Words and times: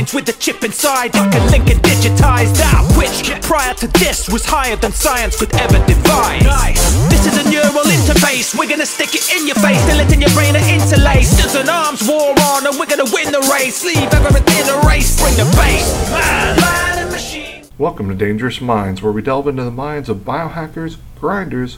minds 0.00 0.14
with 0.14 0.28
a 0.30 0.32
chip 0.40 0.64
inside, 0.64 1.12
like 1.14 1.34
a 1.34 1.44
Lincoln 1.52 1.76
digitized 1.84 2.58
out, 2.72 2.88
which 2.96 3.28
prior 3.42 3.74
to 3.74 3.86
this 4.00 4.30
was 4.30 4.46
higher 4.46 4.76
than 4.76 4.92
science 4.92 5.36
could 5.36 5.52
ever 5.56 5.76
devise. 5.84 6.42
Nice. 6.42 6.80
This 7.10 7.26
is 7.26 7.36
a 7.36 7.50
neural 7.50 7.84
interface. 7.84 8.56
We're 8.58 8.68
gonna 8.68 8.86
stick 8.86 9.14
it 9.14 9.28
in 9.36 9.46
your 9.46 9.56
face, 9.56 9.84
till 9.84 10.00
it 10.00 10.10
in 10.10 10.22
your 10.22 10.30
brain 10.30 10.56
are 10.56 10.68
interlaced. 10.72 11.36
There's 11.36 11.54
an 11.54 11.68
arms 11.68 12.08
war 12.08 12.32
on, 12.32 12.66
and 12.66 12.78
we're 12.78 12.88
gonna 12.88 13.12
win 13.12 13.30
the 13.30 13.44
race. 13.52 13.84
Leave 13.84 14.08
everything 14.14 14.64
erased. 14.80 15.20
Bring 15.20 15.36
the 15.36 15.44
bass. 15.56 16.10
Man, 16.10 16.56
man 16.56 16.98
and 17.02 17.10
machine. 17.10 17.64
Welcome 17.76 18.08
to 18.08 18.14
Dangerous 18.14 18.62
Minds, 18.62 19.02
where 19.02 19.12
we 19.12 19.20
delve 19.20 19.48
into 19.48 19.64
the 19.64 19.70
minds 19.70 20.08
of 20.08 20.24
biohackers, 20.24 20.96
grinders, 21.20 21.76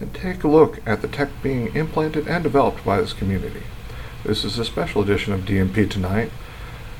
and 0.00 0.14
take 0.14 0.42
a 0.42 0.48
look 0.48 0.80
at 0.86 1.02
the 1.02 1.08
tech 1.08 1.28
being 1.42 1.74
implanted 1.76 2.26
and 2.28 2.42
developed 2.42 2.82
by 2.82 2.98
this 2.98 3.12
community. 3.12 3.64
This 4.24 4.42
is 4.42 4.58
a 4.58 4.64
special 4.64 5.02
edition 5.02 5.34
of 5.34 5.42
DMP 5.42 5.90
Tonight, 5.90 6.30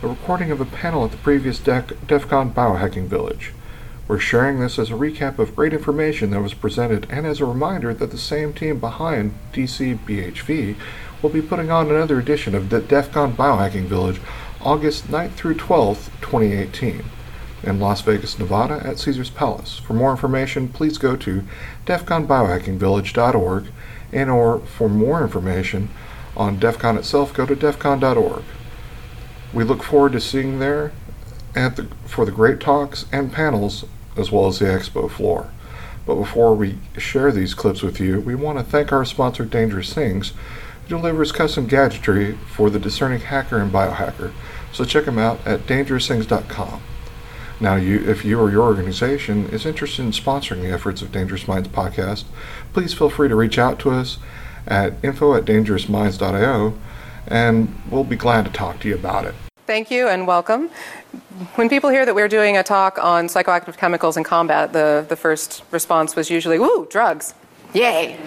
a 0.00 0.06
recording 0.06 0.52
of 0.52 0.60
a 0.60 0.64
panel 0.64 1.04
at 1.04 1.10
the 1.10 1.16
previous 1.16 1.58
DEC, 1.58 2.06
DEF 2.06 2.28
CON 2.28 2.52
Biohacking 2.52 3.06
Village. 3.06 3.52
We're 4.06 4.20
sharing 4.20 4.60
this 4.60 4.78
as 4.78 4.90
a 4.90 4.94
recap 4.94 5.40
of 5.40 5.56
great 5.56 5.72
information 5.72 6.30
that 6.30 6.40
was 6.40 6.54
presented 6.54 7.08
and 7.10 7.26
as 7.26 7.40
a 7.40 7.44
reminder 7.44 7.92
that 7.92 8.12
the 8.12 8.18
same 8.18 8.52
team 8.52 8.78
behind 8.78 9.34
DC 9.52 9.98
BHV 10.06 10.76
will 11.20 11.30
be 11.30 11.42
putting 11.42 11.72
on 11.72 11.90
another 11.90 12.20
edition 12.20 12.54
of 12.54 12.70
the 12.70 12.80
DEF 12.80 13.10
CON 13.10 13.32
Biohacking 13.34 13.86
Village 13.86 14.20
August 14.60 15.08
9th 15.08 15.32
through 15.32 15.56
12th, 15.56 16.10
2018 16.20 17.04
in 17.64 17.80
Las 17.80 18.00
Vegas, 18.02 18.38
Nevada 18.38 18.80
at 18.84 19.00
Caesars 19.00 19.30
Palace. 19.30 19.78
For 19.78 19.94
more 19.94 20.12
information, 20.12 20.68
please 20.68 20.96
go 20.96 21.16
to 21.16 21.42
defconbiohackingvillage.org 21.86 23.66
and 24.12 24.30
or 24.30 24.60
for 24.60 24.88
more 24.88 25.22
information 25.24 25.88
on 26.36 26.60
DEF 26.60 26.78
CON 26.78 26.96
itself, 26.96 27.34
go 27.34 27.44
to 27.44 27.56
defcon.org. 27.56 28.44
We 29.52 29.64
look 29.64 29.82
forward 29.82 30.12
to 30.12 30.20
seeing 30.20 30.58
there 30.58 30.92
at 31.54 31.76
the, 31.76 31.84
for 32.04 32.24
the 32.24 32.32
great 32.32 32.60
talks 32.60 33.06
and 33.12 33.32
panels 33.32 33.84
as 34.16 34.30
well 34.30 34.46
as 34.46 34.58
the 34.58 34.66
expo 34.66 35.10
floor. 35.10 35.50
But 36.06 36.16
before 36.16 36.54
we 36.54 36.78
share 36.96 37.30
these 37.32 37.54
clips 37.54 37.82
with 37.82 38.00
you, 38.00 38.20
we 38.20 38.34
want 38.34 38.58
to 38.58 38.64
thank 38.64 38.92
our 38.92 39.04
sponsor 39.04 39.44
Dangerous 39.44 39.92
Things, 39.92 40.32
who 40.82 40.96
delivers 40.96 41.32
custom 41.32 41.66
gadgetry 41.66 42.32
for 42.48 42.70
the 42.70 42.78
discerning 42.78 43.20
hacker 43.20 43.58
and 43.58 43.70
biohacker. 43.70 44.32
So 44.72 44.84
check 44.84 45.04
them 45.04 45.18
out 45.18 45.46
at 45.46 45.60
dangerousthings.com. 45.66 46.80
Now, 47.60 47.74
you, 47.74 48.08
if 48.08 48.24
you 48.24 48.40
or 48.40 48.50
your 48.50 48.62
organization 48.62 49.48
is 49.50 49.66
interested 49.66 50.02
in 50.02 50.12
sponsoring 50.12 50.62
the 50.62 50.70
efforts 50.70 51.02
of 51.02 51.10
Dangerous 51.10 51.48
Minds 51.48 51.68
podcast, 51.68 52.24
please 52.72 52.94
feel 52.94 53.10
free 53.10 53.28
to 53.28 53.34
reach 53.34 53.58
out 53.58 53.78
to 53.80 53.90
us 53.90 54.18
at 54.66 54.94
info 55.02 55.34
at 55.34 55.44
dangerousminds.io, 55.44 56.78
and 57.26 57.82
we'll 57.90 58.04
be 58.04 58.16
glad 58.16 58.44
to 58.44 58.52
talk 58.52 58.80
to 58.80 58.88
you 58.88 58.94
about 58.94 59.24
it. 59.24 59.34
Thank 59.68 59.90
you 59.90 60.08
and 60.08 60.26
welcome. 60.26 60.70
When 61.56 61.68
people 61.68 61.90
hear 61.90 62.06
that 62.06 62.14
we're 62.14 62.26
doing 62.26 62.56
a 62.56 62.62
talk 62.62 62.98
on 62.98 63.26
psychoactive 63.26 63.76
chemicals 63.76 64.16
in 64.16 64.24
combat, 64.24 64.72
the, 64.72 65.04
the 65.06 65.14
first 65.14 65.62
response 65.70 66.16
was 66.16 66.30
usually, 66.30 66.58
woo, 66.58 66.86
drugs. 66.90 67.34
Yay. 67.74 68.18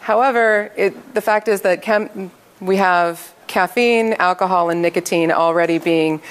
However, 0.00 0.72
it, 0.78 1.12
the 1.12 1.20
fact 1.20 1.46
is 1.46 1.60
that 1.60 1.82
chem, 1.82 2.30
we 2.58 2.76
have 2.76 3.34
caffeine, 3.48 4.14
alcohol, 4.14 4.70
and 4.70 4.80
nicotine 4.80 5.30
already 5.30 5.76
being 5.76 6.22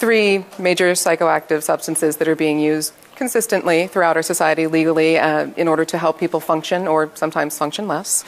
three 0.00 0.44
major 0.58 0.90
psychoactive 0.94 1.62
substances 1.62 2.16
that 2.16 2.26
are 2.26 2.34
being 2.34 2.58
used 2.58 2.94
consistently 3.14 3.86
throughout 3.86 4.16
our 4.16 4.24
society 4.24 4.66
legally 4.66 5.18
uh, 5.18 5.46
in 5.56 5.68
order 5.68 5.84
to 5.84 5.98
help 5.98 6.18
people 6.18 6.40
function 6.40 6.88
or 6.88 7.12
sometimes 7.14 7.56
function 7.56 7.86
less. 7.86 8.24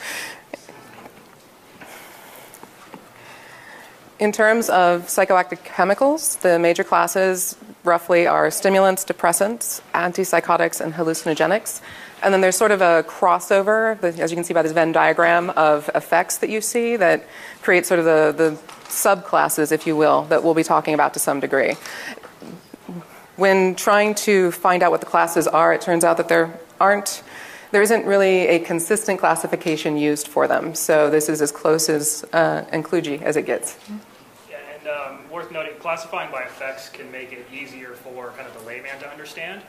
In 4.19 4.31
terms 4.31 4.67
of 4.69 5.03
psychoactive 5.03 5.63
chemicals, 5.63 6.37
the 6.37 6.57
major 6.57 6.83
classes 6.83 7.55
roughly 7.83 8.25
are 8.25 8.49
stimulants, 8.49 9.05
depressants, 9.05 9.79
antipsychotics, 9.93 10.81
and 10.81 10.95
hallucinogenics. 10.95 11.81
And 12.23 12.33
then 12.33 12.41
there's 12.41 12.55
sort 12.55 12.71
of 12.71 12.81
a 12.81 13.05
crossover, 13.07 14.01
as 14.03 14.31
you 14.31 14.35
can 14.35 14.43
see 14.43 14.55
by 14.55 14.63
this 14.63 14.71
Venn 14.71 14.91
diagram, 14.91 15.51
of 15.51 15.87
effects 15.93 16.39
that 16.39 16.49
you 16.49 16.61
see 16.61 16.95
that 16.95 17.25
create 17.61 17.85
sort 17.85 17.99
of 17.99 18.05
the, 18.05 18.33
the 18.35 18.57
subclasses, 18.89 19.71
if 19.71 19.85
you 19.85 19.95
will, 19.95 20.23
that 20.23 20.43
we'll 20.43 20.55
be 20.55 20.63
talking 20.63 20.95
about 20.95 21.13
to 21.13 21.19
some 21.19 21.39
degree. 21.39 21.75
When 23.35 23.75
trying 23.75 24.15
to 24.15 24.51
find 24.51 24.81
out 24.81 24.89
what 24.89 24.99
the 25.01 25.05
classes 25.05 25.47
are, 25.47 25.73
it 25.73 25.81
turns 25.81 26.03
out 26.03 26.17
that 26.17 26.27
there 26.27 26.59
aren't, 26.81 27.21
there 27.71 27.81
isn't 27.81 28.05
really 28.05 28.47
a 28.47 28.59
consistent 28.59 29.19
classification 29.19 29.97
used 29.97 30.27
for 30.27 30.47
them. 30.47 30.73
So 30.75 31.09
this 31.09 31.29
is 31.29 31.41
as 31.41 31.51
close 31.51 31.89
as 31.89 32.25
uh, 32.33 32.65
inclugi 32.71 33.21
as 33.21 33.37
it 33.37 33.45
gets. 33.45 33.77
Yeah, 34.49 34.57
and 34.77 34.87
um, 34.87 35.29
worth 35.29 35.51
noting, 35.51 35.73
classifying 35.79 36.31
by 36.31 36.43
effects 36.43 36.89
can 36.89 37.11
make 37.11 37.31
it 37.33 37.45
easier 37.51 37.93
for 37.93 38.31
kind 38.37 38.47
of 38.47 38.57
the 38.59 38.65
layman 38.67 38.99
to 38.99 39.09
understand. 39.09 39.61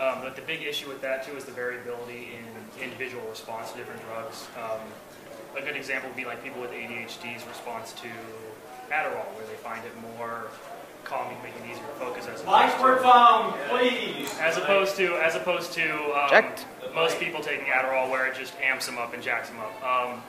Um, 0.00 0.20
but 0.22 0.36
the 0.36 0.42
big 0.42 0.62
issue 0.62 0.88
with 0.88 1.02
that 1.02 1.26
too 1.26 1.36
is 1.36 1.44
the 1.44 1.52
variability 1.52 2.30
in 2.38 2.82
individual 2.82 3.22
response 3.28 3.72
to 3.72 3.78
different 3.78 4.02
drugs. 4.06 4.46
Um, 4.56 4.80
a 5.56 5.60
good 5.60 5.76
example 5.76 6.08
would 6.08 6.16
be 6.16 6.24
like 6.24 6.42
people 6.42 6.62
with 6.62 6.70
ADHD's 6.70 7.46
response 7.46 7.92
to 7.92 8.08
Adderall, 8.90 9.26
where 9.36 9.46
they 9.46 9.56
find 9.56 9.84
it 9.84 9.92
more 10.16 10.48
calming, 11.04 11.36
making 11.42 11.62
it 11.64 11.72
easier 11.72 11.86
to 11.86 11.92
focus 11.94 12.26
as 12.26 12.40
opposed 12.40 12.72
to, 12.72 12.78
Microphone, 12.78 13.52
please. 13.68 14.38
as 14.40 14.56
opposed 14.56 14.96
to 14.96 15.14
as 15.16 15.34
opposed 15.34 15.72
to 15.74 15.92
um, 16.18 16.30
Checked. 16.30 16.64
Most 16.94 17.18
people 17.18 17.40
taking 17.40 17.66
Adderall, 17.66 18.10
where 18.10 18.26
it 18.26 18.36
just 18.36 18.54
amps 18.60 18.86
them 18.86 18.98
up 18.98 19.14
and 19.14 19.22
jacks 19.22 19.48
them 19.48 19.58
up. 19.58 19.82
Um, 19.82 20.22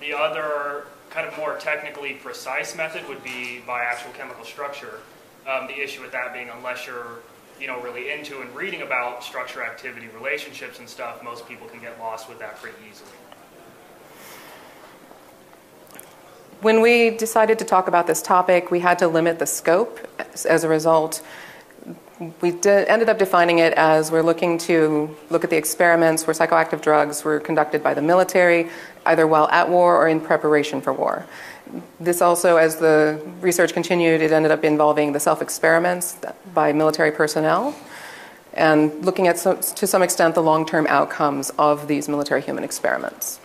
the 0.00 0.12
other 0.14 0.86
kind 1.10 1.28
of 1.28 1.36
more 1.36 1.56
technically 1.56 2.14
precise 2.14 2.76
method 2.76 3.06
would 3.08 3.22
be 3.22 3.60
by 3.66 3.82
actual 3.82 4.12
chemical 4.12 4.44
structure. 4.44 5.00
Um, 5.46 5.66
the 5.66 5.78
issue 5.78 6.02
with 6.02 6.12
that 6.12 6.32
being, 6.32 6.48
unless 6.48 6.86
you're 6.86 7.20
you 7.60 7.66
know 7.66 7.80
really 7.80 8.10
into 8.10 8.40
and 8.40 8.54
reading 8.54 8.82
about 8.82 9.22
structure, 9.22 9.62
activity, 9.62 10.08
relationships, 10.08 10.78
and 10.78 10.88
stuff, 10.88 11.22
most 11.22 11.48
people 11.48 11.68
can 11.68 11.80
get 11.80 11.98
lost 11.98 12.28
with 12.28 12.38
that 12.38 12.60
pretty 12.60 12.78
easily. 12.90 13.10
When 16.60 16.80
we 16.80 17.10
decided 17.10 17.58
to 17.58 17.64
talk 17.64 17.88
about 17.88 18.06
this 18.06 18.22
topic, 18.22 18.70
we 18.70 18.78
had 18.78 18.98
to 19.00 19.08
limit 19.08 19.40
the 19.40 19.46
scope. 19.46 19.98
As, 20.18 20.46
as 20.46 20.62
a 20.62 20.68
result, 20.68 21.20
we 22.40 22.50
ended 22.64 23.08
up 23.08 23.18
defining 23.18 23.58
it 23.58 23.72
as 23.74 24.10
we're 24.10 24.22
looking 24.22 24.58
to 24.58 25.14
look 25.30 25.44
at 25.44 25.50
the 25.50 25.56
experiments 25.56 26.26
where 26.26 26.34
psychoactive 26.34 26.80
drugs 26.80 27.24
were 27.24 27.40
conducted 27.40 27.82
by 27.82 27.94
the 27.94 28.02
military, 28.02 28.68
either 29.06 29.26
while 29.26 29.48
at 29.48 29.68
war 29.68 29.96
or 29.96 30.08
in 30.08 30.20
preparation 30.20 30.80
for 30.80 30.92
war. 30.92 31.26
This 31.98 32.20
also, 32.20 32.56
as 32.56 32.76
the 32.76 33.20
research 33.40 33.72
continued, 33.72 34.20
it 34.20 34.30
ended 34.30 34.52
up 34.52 34.64
involving 34.64 35.12
the 35.12 35.20
self 35.20 35.40
experiments 35.42 36.16
by 36.54 36.72
military 36.72 37.10
personnel 37.12 37.74
and 38.54 39.04
looking 39.04 39.28
at, 39.28 39.36
to 39.36 39.86
some 39.86 40.02
extent, 40.02 40.34
the 40.34 40.42
long 40.42 40.66
term 40.66 40.86
outcomes 40.88 41.50
of 41.58 41.88
these 41.88 42.08
military 42.08 42.42
human 42.42 42.64
experiments. 42.64 43.40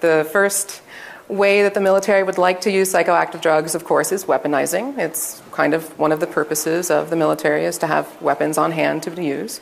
The 0.00 0.28
first 0.32 0.82
way 1.28 1.62
that 1.62 1.74
the 1.74 1.80
military 1.80 2.22
would 2.22 2.38
like 2.38 2.60
to 2.62 2.70
use 2.70 2.92
psychoactive 2.92 3.40
drugs, 3.40 3.74
of 3.74 3.84
course, 3.84 4.12
is 4.12 4.24
weaponizing. 4.24 4.98
It's 4.98 5.42
kind 5.52 5.74
of 5.74 5.98
one 5.98 6.12
of 6.12 6.20
the 6.20 6.26
purposes 6.26 6.90
of 6.90 7.10
the 7.10 7.16
military 7.16 7.64
is 7.64 7.78
to 7.78 7.86
have 7.86 8.20
weapons 8.22 8.58
on 8.58 8.72
hand 8.72 9.02
to 9.04 9.22
use. 9.22 9.58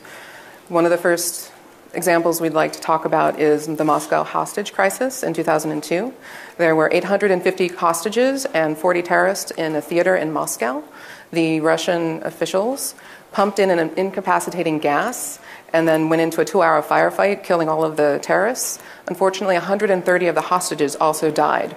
One 0.67 0.85
of 0.85 0.91
the 0.91 0.97
first 0.97 1.51
examples 1.93 2.41
we'd 2.41 2.53
like 2.53 2.73
to 2.73 2.81
talk 2.81 3.05
about 3.05 3.39
is 3.39 3.67
the 3.67 3.83
Moscow 3.83 4.23
hostage 4.23 4.73
crisis 4.73 5.23
in 5.23 5.33
2002. 5.33 6.13
There 6.57 6.75
were 6.75 6.89
850 6.91 7.69
hostages 7.69 8.45
and 8.45 8.77
40 8.77 9.01
terrorists 9.01 9.51
in 9.51 9.75
a 9.75 9.81
theater 9.81 10.15
in 10.15 10.33
Moscow. 10.33 10.83
The 11.31 11.61
Russian 11.61 12.21
officials 12.23 12.95
pumped 13.31 13.59
in 13.59 13.69
an 13.69 13.91
incapacitating 13.97 14.79
gas 14.79 15.39
and 15.75 15.85
then 15.85 16.07
went 16.07 16.21
into 16.21 16.39
a 16.39 16.45
two 16.45 16.61
hour 16.61 16.81
firefight, 16.81 17.43
killing 17.43 17.67
all 17.67 17.83
of 17.83 17.97
the 17.97 18.17
terrorists. 18.23 18.79
Unfortunately, 19.07 19.55
130 19.55 20.27
of 20.27 20.33
the 20.33 20.41
hostages 20.41 20.95
also 20.95 21.29
died, 21.29 21.75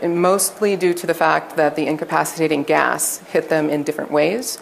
mostly 0.00 0.76
due 0.76 0.94
to 0.94 1.08
the 1.08 1.14
fact 1.14 1.56
that 1.56 1.74
the 1.74 1.88
incapacitating 1.88 2.62
gas 2.62 3.18
hit 3.32 3.48
them 3.48 3.68
in 3.68 3.82
different 3.82 4.12
ways. 4.12 4.58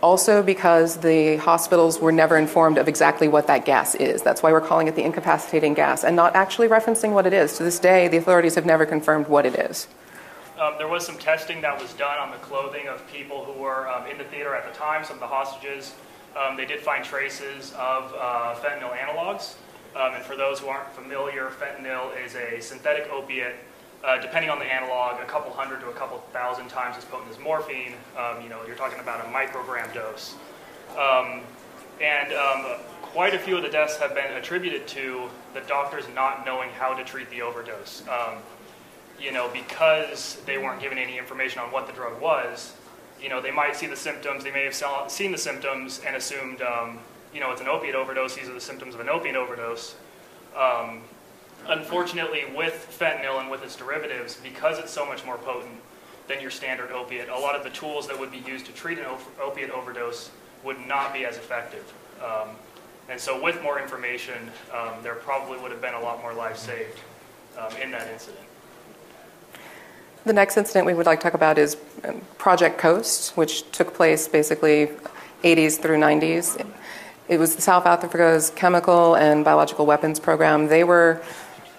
Also, 0.00 0.42
because 0.44 0.98
the 0.98 1.36
hospitals 1.38 1.98
were 1.98 2.12
never 2.12 2.38
informed 2.38 2.78
of 2.78 2.86
exactly 2.86 3.26
what 3.26 3.48
that 3.48 3.64
gas 3.64 3.96
is. 3.96 4.22
That's 4.22 4.42
why 4.42 4.52
we're 4.52 4.60
calling 4.60 4.86
it 4.86 4.94
the 4.94 5.02
incapacitating 5.02 5.74
gas 5.74 6.04
and 6.04 6.14
not 6.14 6.34
actually 6.36 6.68
referencing 6.68 7.12
what 7.12 7.26
it 7.26 7.32
is. 7.32 7.58
To 7.58 7.64
this 7.64 7.80
day, 7.80 8.06
the 8.06 8.16
authorities 8.16 8.54
have 8.54 8.64
never 8.64 8.86
confirmed 8.86 9.26
what 9.26 9.44
it 9.44 9.56
is. 9.56 9.88
Um, 10.58 10.74
there 10.78 10.88
was 10.88 11.04
some 11.04 11.18
testing 11.18 11.60
that 11.62 11.82
was 11.82 11.92
done 11.94 12.18
on 12.18 12.30
the 12.30 12.36
clothing 12.38 12.86
of 12.86 13.04
people 13.08 13.44
who 13.44 13.60
were 13.60 13.88
um, 13.88 14.06
in 14.06 14.18
the 14.18 14.24
theater 14.24 14.54
at 14.54 14.72
the 14.72 14.78
time, 14.78 15.04
some 15.04 15.16
of 15.16 15.20
the 15.20 15.26
hostages. 15.26 15.94
Um, 16.36 16.56
they 16.56 16.66
did 16.66 16.80
find 16.80 17.04
traces 17.04 17.72
of 17.76 18.14
uh, 18.18 18.54
fentanyl 18.56 18.96
analogs. 18.96 19.54
Um, 19.96 20.14
and 20.14 20.24
for 20.24 20.36
those 20.36 20.60
who 20.60 20.68
aren't 20.68 20.90
familiar, 20.92 21.50
fentanyl 21.50 22.12
is 22.24 22.36
a 22.36 22.60
synthetic 22.60 23.10
opiate. 23.10 23.56
Uh, 24.02 24.18
depending 24.18 24.50
on 24.50 24.58
the 24.58 24.64
analog, 24.64 25.20
a 25.20 25.26
couple 25.26 25.52
hundred 25.52 25.80
to 25.80 25.88
a 25.88 25.92
couple 25.92 26.18
thousand 26.32 26.68
times 26.68 26.96
as 26.96 27.04
potent 27.04 27.30
as 27.30 27.38
morphine. 27.38 27.94
Um, 28.16 28.42
you 28.42 28.48
know, 28.48 28.60
you're 28.66 28.76
talking 28.76 28.98
about 29.00 29.20
a 29.20 29.28
microgram 29.28 29.92
dose. 29.92 30.36
Um, 30.96 31.42
and 32.00 32.32
um, 32.32 32.80
quite 33.02 33.34
a 33.34 33.38
few 33.38 33.56
of 33.56 33.62
the 33.62 33.68
deaths 33.68 33.98
have 33.98 34.14
been 34.14 34.32
attributed 34.32 34.86
to 34.88 35.28
the 35.52 35.60
doctors 35.62 36.04
not 36.14 36.46
knowing 36.46 36.70
how 36.70 36.94
to 36.94 37.04
treat 37.04 37.28
the 37.30 37.42
overdose. 37.42 38.02
Um, 38.08 38.36
you 39.20 39.32
know, 39.32 39.50
because 39.52 40.40
they 40.46 40.56
weren't 40.56 40.80
given 40.80 40.96
any 40.96 41.18
information 41.18 41.60
on 41.60 41.70
what 41.70 41.86
the 41.86 41.92
drug 41.92 42.18
was, 42.22 42.74
you 43.22 43.28
know, 43.28 43.40
they 43.40 43.50
might 43.50 43.76
see 43.76 43.86
the 43.86 43.96
symptoms, 43.96 44.44
they 44.44 44.50
may 44.50 44.64
have 44.64 45.10
seen 45.10 45.32
the 45.32 45.38
symptoms 45.38 46.00
and 46.06 46.16
assumed, 46.16 46.62
um, 46.62 46.98
you 47.34 47.40
know, 47.40 47.50
it's 47.52 47.60
an 47.60 47.68
opiate 47.68 47.94
overdose, 47.94 48.34
these 48.34 48.48
are 48.48 48.54
the 48.54 48.60
symptoms 48.60 48.94
of 48.94 49.00
an 49.00 49.08
opiate 49.08 49.36
overdose. 49.36 49.94
Um, 50.56 51.02
unfortunately, 51.66 52.44
with 52.54 52.96
fentanyl 52.98 53.40
and 53.40 53.50
with 53.50 53.62
its 53.62 53.76
derivatives, 53.76 54.36
because 54.42 54.78
it's 54.78 54.92
so 54.92 55.04
much 55.06 55.24
more 55.24 55.38
potent 55.38 55.80
than 56.28 56.40
your 56.40 56.50
standard 56.50 56.90
opiate, 56.90 57.28
a 57.28 57.38
lot 57.38 57.54
of 57.54 57.64
the 57.64 57.70
tools 57.70 58.06
that 58.08 58.18
would 58.18 58.30
be 58.30 58.38
used 58.38 58.66
to 58.66 58.72
treat 58.72 58.98
an 58.98 59.04
op- 59.04 59.40
opiate 59.40 59.70
overdose 59.70 60.30
would 60.64 60.78
not 60.86 61.12
be 61.12 61.24
as 61.24 61.36
effective. 61.36 61.92
Um, 62.22 62.48
and 63.08 63.20
so, 63.20 63.42
with 63.42 63.60
more 63.62 63.80
information, 63.80 64.50
um, 64.72 64.94
there 65.02 65.16
probably 65.16 65.58
would 65.58 65.72
have 65.72 65.80
been 65.80 65.94
a 65.94 66.00
lot 66.00 66.20
more 66.20 66.32
lives 66.32 66.60
saved 66.60 67.00
um, 67.58 67.74
in 67.82 67.90
that 67.90 68.08
incident. 68.08 68.46
The 70.24 70.34
next 70.34 70.58
incident 70.58 70.86
we 70.86 70.92
would 70.92 71.06
like 71.06 71.20
to 71.20 71.24
talk 71.24 71.34
about 71.34 71.56
is 71.56 71.78
um, 72.04 72.20
Project 72.36 72.76
Coast, 72.76 73.36
which 73.38 73.70
took 73.72 73.94
place 73.94 74.28
basically 74.28 74.90
80s 75.42 75.80
through 75.80 75.96
90s. 75.96 76.66
It 77.28 77.38
was 77.38 77.54
South 77.54 77.86
Africa's 77.86 78.50
chemical 78.50 79.14
and 79.14 79.44
biological 79.44 79.86
weapons 79.86 80.20
program. 80.20 80.68
They 80.68 80.84
were 80.84 81.22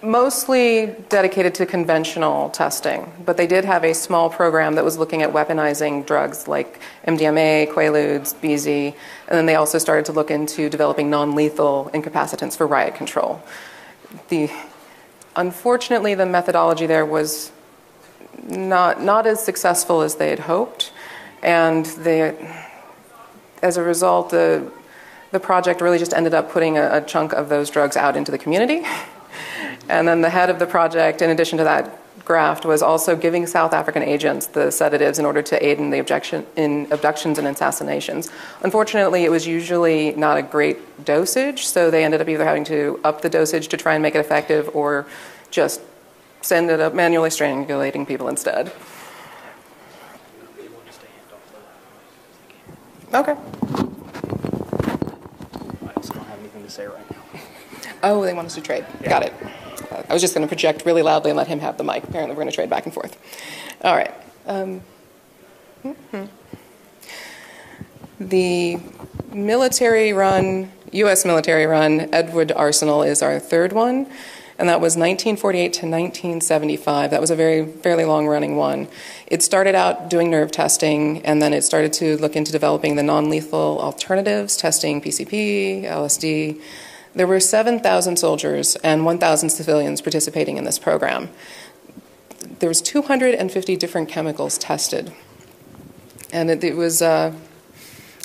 mostly 0.02 0.96
dedicated 1.10 1.54
to 1.54 1.68
conventional 1.68 2.50
testing, 2.50 3.14
but 3.24 3.38
they 3.38 3.46
did 3.46 3.64
have 3.64 3.84
a 3.84 3.94
small 3.94 4.28
program 4.30 4.74
that 4.74 4.84
was 4.84 4.98
looking 4.98 5.22
at 5.22 5.32
weaponizing 5.32 6.04
drugs 6.08 6.48
like 6.48 6.80
MDMA, 7.06 7.72
Quaaludes, 7.72 8.34
BZ, 8.42 8.96
and 9.28 9.38
then 9.38 9.46
they 9.46 9.56
also 9.56 9.78
started 9.78 10.06
to 10.06 10.12
look 10.12 10.32
into 10.32 10.68
developing 10.68 11.12
non 11.12 11.36
lethal 11.36 11.92
incapacitants 11.94 12.58
for 12.58 12.66
riot 12.66 12.96
control. 12.96 13.44
The, 14.30 14.50
unfortunately, 15.36 16.16
the 16.16 16.26
methodology 16.26 16.88
there 16.88 17.06
was 17.06 17.52
not, 18.48 19.02
not 19.02 19.28
as 19.28 19.44
successful 19.44 20.02
as 20.02 20.16
they 20.16 20.30
had 20.30 20.40
hoped, 20.40 20.92
and 21.44 21.86
they, 21.86 22.36
as 23.62 23.78
a 23.78 23.84
result, 23.84 24.30
the, 24.30 24.72
the 25.32 25.40
project 25.40 25.82
really 25.82 25.98
just 25.98 26.14
ended 26.14 26.34
up 26.34 26.52
putting 26.52 26.78
a, 26.78 26.98
a 26.98 27.02
chunk 27.02 27.34
of 27.34 27.50
those 27.50 27.70
drugs 27.70 27.98
out 27.98 28.16
into 28.16 28.32
the 28.32 28.38
community. 28.38 28.84
And 29.90 30.08
then 30.08 30.22
the 30.22 30.30
head 30.30 30.50
of 30.50 30.60
the 30.60 30.66
project, 30.66 31.22
in 31.22 31.30
addition 31.30 31.58
to 31.58 31.64
that 31.66 31.98
graft, 32.24 32.66
was 32.66 32.82
also 32.82 33.16
giving 33.16 33.46
South 33.46 33.74
African 33.74 34.04
agents 34.04 34.48
the 34.48 34.72
sedatives 34.72 35.20
in 35.20 35.26
order 35.26 35.42
to 35.42 35.66
aid 35.66 35.80
in 35.80 35.90
the 35.90 36.00
objection, 36.00 36.46
in 36.56 36.88
abductions 36.92 37.38
and 37.38 37.48
assassinations. 37.48 38.30
Unfortunately, 38.62 39.26
it 39.26 39.32
was 39.32 39.46
usually 39.46 40.14
not 40.14 40.38
a 40.38 40.42
great 40.42 41.04
dosage, 41.04 41.66
so 41.66 41.92
they 41.92 42.06
ended 42.06 42.22
up 42.22 42.30
either 42.30 42.46
having 42.46 42.64
to 42.66 43.00
up 43.04 43.22
the 43.22 43.30
dosage 43.30 43.68
to 43.70 43.78
try 43.78 43.94
and 43.96 44.02
make 44.02 44.16
it 44.16 44.20
effective 44.20 44.70
or 44.74 45.06
just 45.50 45.82
send 46.42 46.70
ended 46.70 46.86
up 46.86 46.94
manually 46.94 47.30
strangulating 47.30 48.08
people 48.08 48.28
instead. 48.28 48.72
Okay. 53.14 53.34
I 53.34 53.36
also 55.96 56.14
don't 56.14 56.26
have 56.26 56.40
anything 56.40 56.64
to 56.64 56.70
say 56.70 56.86
right 56.88 57.12
now. 57.12 57.18
Oh, 58.04 58.24
they 58.24 58.34
want 58.34 58.46
us 58.48 58.56
to 58.56 58.62
trade. 58.62 58.86
Got 59.04 59.24
it. 59.24 59.34
Uh, 59.92 60.04
I 60.10 60.14
was 60.14 60.22
just 60.22 60.34
going 60.34 60.48
to 60.48 60.48
project 60.48 60.86
really 60.86 61.02
loudly 61.02 61.32
and 61.32 61.38
let 61.38 61.48
him 61.48 61.60
have 61.60 61.78
the 61.78 61.84
mic. 61.84 62.04
Apparently, 62.06 62.34
we're 62.34 62.42
going 62.42 62.50
to 62.50 62.56
trade 62.56 62.70
back 62.70 62.86
and 62.86 62.94
forth. 62.94 63.18
All 63.84 63.96
right. 63.96 64.14
Um, 64.48 64.82
mhm. 65.84 66.30
The 68.20 68.80
military 69.34 70.14
run, 70.14 70.72
U.S. 70.92 71.26
military 71.26 71.66
run, 71.66 72.14
Edgewood 72.14 72.52
Arsenal 72.52 73.04
is 73.04 73.22
our 73.22 73.40
third 73.40 73.74
one, 73.74 74.08
and 74.58 74.70
that 74.70 74.82
was 74.82 74.96
1948 74.96 75.62
to 75.74 75.86
1975. 75.88 77.12
That 77.12 77.22
was 77.22 77.32
a 77.32 77.36
very 77.36 77.66
fairly 77.66 78.06
long 78.06 78.28
running 78.28 78.56
one. 78.56 78.88
It 79.28 79.42
started 79.42 79.76
out 79.76 80.10
doing 80.10 80.30
nerve 80.30 80.52
testing, 80.52 81.26
and 81.26 81.42
then 81.42 81.54
it 81.54 81.64
started 81.64 81.94
to 81.94 82.18
look 82.18 82.36
into 82.36 82.52
developing 82.52 82.96
the 82.96 83.04
non 83.04 83.30
lethal 83.30 83.80
alternatives, 83.80 84.58
testing 84.58 85.02
PCP, 85.02 85.84
LSD. 85.84 86.62
There 87.14 87.28
were 87.28 87.40
7,000 87.40 88.18
soldiers 88.18 88.76
and 88.78 89.06
1,000 89.06 89.50
civilians 89.50 90.02
participating 90.02 90.58
in 90.58 90.64
this 90.64 90.80
program. 90.80 91.30
There 92.60 92.70
was 92.70 92.82
250 92.82 93.76
different 93.76 94.08
chemicals 94.08 94.58
tested, 94.58 95.12
and 96.32 96.50
it, 96.50 96.64
it 96.64 96.76
was 96.76 97.02
uh, 97.02 97.34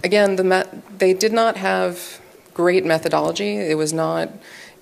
again 0.05 0.37
the 0.37 0.69
they 0.99 1.15
did 1.15 1.33
not 1.33 1.57
have 1.57 2.21
great 2.55 2.85
methodology. 2.85 3.57
It 3.57 3.77
was 3.77 3.93
not 3.93 4.31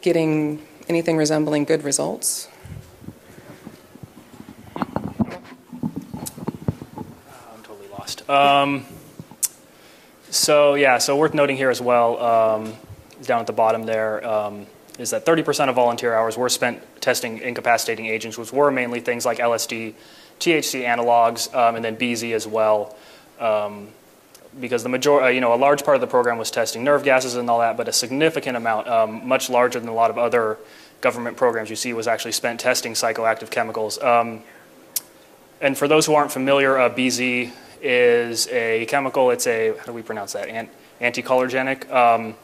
getting 0.01 0.63
anything 0.89 1.17
resembling 1.17 1.65
good 1.65 1.83
results. 1.85 2.49
I'm 4.77 4.85
totally 7.63 7.89
lost. 7.89 8.29
Um, 8.29 8.85
so 10.31 10.75
yeah, 10.75 10.99
so 10.99 11.17
worth 11.17 11.35
noting 11.35 11.57
here 11.57 11.71
as 11.71 11.81
well, 11.81 12.21
um, 12.23 12.75
down 13.23 13.41
at 13.41 13.47
the 13.47 13.53
bottom 13.53 13.85
there, 13.85 14.27
um, 14.27 14.67
is 14.99 15.11
that 15.11 15.25
30% 15.25 15.69
of 15.69 15.75
volunteer 15.75 16.15
hours 16.15 16.37
were 16.37 16.49
spent 16.49 16.83
testing 17.01 17.39
incapacitating 17.39 18.07
agents, 18.07 18.39
which 18.39 18.53
were 18.53 18.71
mainly 18.71 19.01
things 19.01 19.25
like 19.27 19.39
LSD, 19.39 19.95
THC 20.41 20.85
analogs, 20.85 21.53
um, 21.55 21.77
and 21.77 21.85
then 21.85 21.97
BZ 21.97 22.33
as 22.33 22.47
well. 22.47 22.97
Um, 23.41 23.89
because 24.61 24.83
the 24.83 24.89
major, 24.89 25.21
uh, 25.21 25.29
you 25.29 25.41
know, 25.41 25.55
a 25.55 25.57
large 25.57 25.85
part 25.85 25.95
of 25.97 26.01
the 26.01 26.07
program 26.07 26.39
was 26.39 26.51
testing 26.51 26.85
nerve 26.85 27.03
gases 27.03 27.35
and 27.35 27.49
all 27.51 27.59
that, 27.61 27.77
but 27.77 27.89
a 27.89 27.93
significant 27.93 28.57
amount, 28.57 28.89
um, 28.89 29.27
much 29.27 29.51
larger 29.51 29.81
than 29.81 29.89
a 29.89 29.95
lot 29.95 30.11
of 30.11 30.19
other 30.19 30.59
government 31.01 31.37
programs 31.37 31.71
you 31.71 31.77
see, 31.77 31.93
was 31.93 32.07
actually 32.07 32.33
spent 32.33 32.61
testing 32.61 32.93
psychoactive 32.93 33.51
chemicals. 33.51 34.01
Um, 34.03 34.43
and 35.61 35.77
for 35.77 35.89
those 35.89 36.07
who 36.07 36.15
aren't 36.15 36.33
familiar, 36.33 36.79
uh, 36.79 36.91
BZ 36.91 37.53
is 37.81 38.49
a 38.49 38.87
chemical. 38.87 39.31
It's 39.31 39.47
a 39.47 39.77
how 39.79 39.85
do 39.85 39.93
we 39.93 40.03
pronounce 40.03 40.33
that? 40.33 40.49
Ant- 40.49 40.71
anticholinergic. 41.01 41.91
Um, 41.91 42.35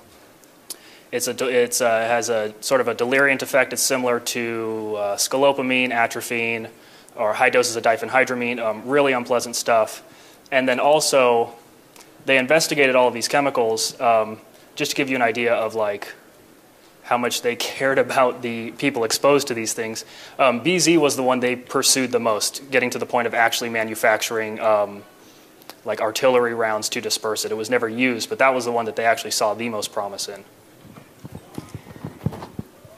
it's 1.13 1.27
a 1.27 1.49
it's 1.49 1.81
uh, 1.81 1.89
has 1.89 2.29
a 2.29 2.55
sort 2.61 2.81
of 2.81 2.89
a 2.89 2.95
deliriant 2.95 3.43
effect. 3.43 3.73
It's 3.73 3.83
similar 3.83 4.21
to 4.21 4.95
uh, 4.97 5.17
scopolamine, 5.17 5.91
atropine, 5.91 6.69
or 7.17 7.33
high 7.33 7.51
doses 7.51 7.77
of 7.77 7.83
diphenhydramine. 7.83 8.59
Um, 8.61 8.87
really 8.87 9.13
unpleasant 9.13 9.57
stuff. 9.57 10.03
And 10.53 10.69
then 10.69 10.79
also, 10.79 11.55
they 12.31 12.39
investigated 12.39 12.95
all 12.95 13.09
of 13.09 13.15
these 13.15 13.27
chemicals 13.27 14.01
um, 14.01 14.39
just 14.77 14.93
to 14.93 14.97
give 14.97 15.11
you 15.11 15.17
an 15.17 15.23
idea 15.23 15.53
of 15.53 15.75
like 15.75 16.15
how 17.03 17.19
much 17.19 17.43
they 17.43 17.57
cared 17.73 17.99
about 17.99 18.41
the 18.41 18.71
people 18.73 19.03
exposed 19.03 19.49
to 19.49 19.55
these 19.55 19.73
things. 19.73 20.05
Um, 20.39 20.63
BZ 20.63 20.97
was 20.97 21.17
the 21.17 21.25
one 21.25 21.41
they 21.41 21.57
pursued 21.57 22.13
the 22.13 22.21
most, 22.21 22.71
getting 22.71 22.89
to 22.91 23.01
the 23.01 23.07
point 23.07 23.27
of 23.27 23.35
actually 23.35 23.69
manufacturing 23.69 24.61
um, 24.61 25.03
like 25.85 26.01
artillery 26.01 26.55
rounds 26.55 26.89
to 26.91 27.01
disperse 27.01 27.45
it. 27.45 27.51
It 27.51 27.57
was 27.57 27.69
never 27.69 27.89
used, 27.89 28.29
but 28.29 28.39
that 28.39 28.55
was 28.55 28.65
the 28.65 28.71
one 28.71 28.85
that 28.85 28.95
they 28.95 29.05
actually 29.05 29.33
saw 29.33 29.55
the 29.55 29.69
most 29.69 29.93
promise 29.93 30.29
in. 30.29 30.45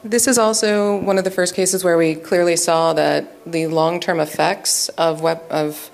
This 0.03 0.27
is 0.27 0.37
also 0.37 0.99
one 0.99 1.17
of 1.17 1.23
the 1.23 1.31
first 1.31 1.55
cases 1.55 1.83
where 1.83 1.97
we 1.97 2.13
clearly 2.13 2.55
saw 2.55 2.93
that 2.93 3.51
the 3.51 3.65
long 3.65 3.99
term 3.99 4.19
effects 4.19 4.89
of, 4.89 5.21
web, 5.21 5.41
of 5.49 5.89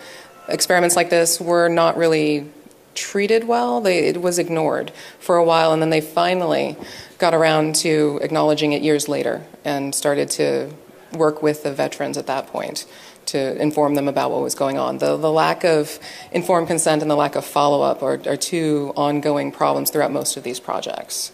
experiments 0.50 0.98
like 0.98 1.10
this 1.10 1.40
were 1.40 1.70
not 1.70 1.96
really 1.96 2.52
treated 3.00 3.48
well. 3.48 3.82
They, 3.82 4.08
it 4.08 4.22
was 4.22 4.38
ignored 4.38 4.92
for 5.20 5.38
a 5.38 5.44
while, 5.44 5.72
and 5.72 5.82
then 5.82 5.90
they 5.90 6.02
finally 6.02 6.76
got 7.18 7.34
around 7.34 7.76
to 7.76 8.20
acknowledging 8.22 8.74
it 8.74 8.82
years 8.82 9.08
later 9.08 9.44
and 9.64 9.96
started 9.96 10.30
to 10.32 10.72
work 11.14 11.42
with 11.42 11.64
the 11.64 11.74
veterans 11.74 12.18
at 12.18 12.28
that 12.28 12.48
point 12.48 12.86
to 13.26 13.62
inform 13.62 13.96
them 13.96 14.08
about 14.08 14.32
what 14.32 14.42
was 14.42 14.56
going 14.56 14.78
on. 14.78 14.98
The, 14.98 15.16
the 15.18 15.32
lack 15.32 15.64
of 15.64 16.00
informed 16.32 16.68
consent 16.68 17.02
and 17.02 17.10
the 17.10 17.16
lack 17.16 17.36
of 17.36 17.46
follow 17.46 17.82
up 17.82 18.02
are, 18.02 18.20
are 18.28 18.38
two 18.38 18.92
ongoing 18.96 19.52
problems 19.52 19.92
throughout 19.92 20.12
most 20.12 20.36
of 20.36 20.44
these 20.44 20.60
projects. 20.60 21.32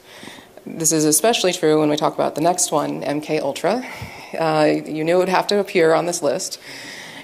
This 0.65 0.91
is 0.91 1.05
especially 1.05 1.53
true 1.53 1.79
when 1.79 1.89
we 1.89 1.95
talk 1.95 2.13
about 2.13 2.35
the 2.35 2.41
next 2.41 2.71
one, 2.71 3.01
MK 3.01 3.41
Ultra. 3.41 3.85
Uh, 4.37 4.65
you 4.85 5.03
knew 5.03 5.15
it 5.15 5.19
would 5.19 5.29
have 5.29 5.47
to 5.47 5.59
appear 5.59 5.93
on 5.93 6.05
this 6.05 6.21
list. 6.21 6.59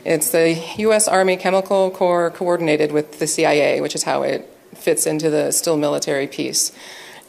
It's 0.03 0.31
the 0.31 0.59
U.S. 0.77 1.07
Army 1.07 1.37
Chemical 1.37 1.91
Corps 1.91 2.31
coordinated 2.31 2.91
with 2.91 3.19
the 3.19 3.27
CIA, 3.27 3.81
which 3.81 3.93
is 3.93 4.03
how 4.03 4.23
it 4.23 4.49
fits 4.73 5.05
into 5.05 5.29
the 5.29 5.51
still 5.51 5.77
military 5.77 6.25
piece. 6.25 6.71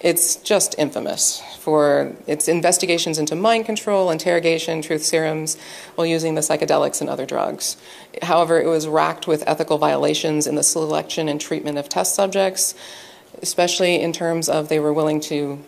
It's 0.00 0.36
just 0.36 0.74
infamous 0.78 1.42
for 1.58 2.12
its 2.26 2.48
investigations 2.48 3.18
into 3.18 3.36
mind 3.36 3.66
control, 3.66 4.10
interrogation, 4.10 4.80
truth 4.80 5.04
serums, 5.04 5.58
while 5.96 6.06
using 6.06 6.34
the 6.34 6.40
psychedelics 6.40 7.02
and 7.02 7.10
other 7.10 7.26
drugs. 7.26 7.76
However, 8.22 8.58
it 8.58 8.66
was 8.66 8.88
racked 8.88 9.26
with 9.26 9.44
ethical 9.46 9.76
violations 9.76 10.46
in 10.46 10.54
the 10.54 10.62
selection 10.62 11.28
and 11.28 11.38
treatment 11.38 11.76
of 11.76 11.90
test 11.90 12.14
subjects, 12.14 12.74
especially 13.42 14.00
in 14.00 14.14
terms 14.14 14.48
of 14.48 14.70
they 14.70 14.80
were 14.80 14.94
willing 14.94 15.20
to 15.20 15.62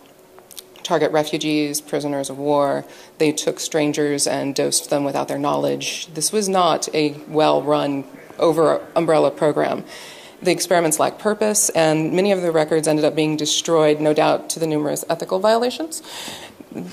target 0.85 1.11
refugees, 1.11 1.81
prisoners 1.81 2.29
of 2.29 2.37
war. 2.37 2.85
They 3.17 3.31
took 3.31 3.59
strangers 3.59 4.27
and 4.27 4.55
dosed 4.55 4.89
them 4.89 5.03
without 5.03 5.27
their 5.27 5.39
knowledge. 5.39 6.07
This 6.13 6.31
was 6.31 6.47
not 6.47 6.87
a 6.93 7.11
well 7.27 7.61
run 7.61 8.05
over 8.39 8.85
umbrella 8.95 9.31
program. 9.31 9.83
The 10.41 10.51
experiments 10.51 10.99
lacked 10.99 11.19
purpose, 11.19 11.69
and 11.69 12.13
many 12.13 12.31
of 12.31 12.41
the 12.41 12.51
records 12.51 12.87
ended 12.87 13.05
up 13.05 13.15
being 13.15 13.37
destroyed, 13.37 13.99
no 13.99 14.13
doubt 14.13 14.49
to 14.51 14.59
the 14.59 14.67
numerous 14.67 15.03
ethical 15.09 15.39
violations. 15.39 16.03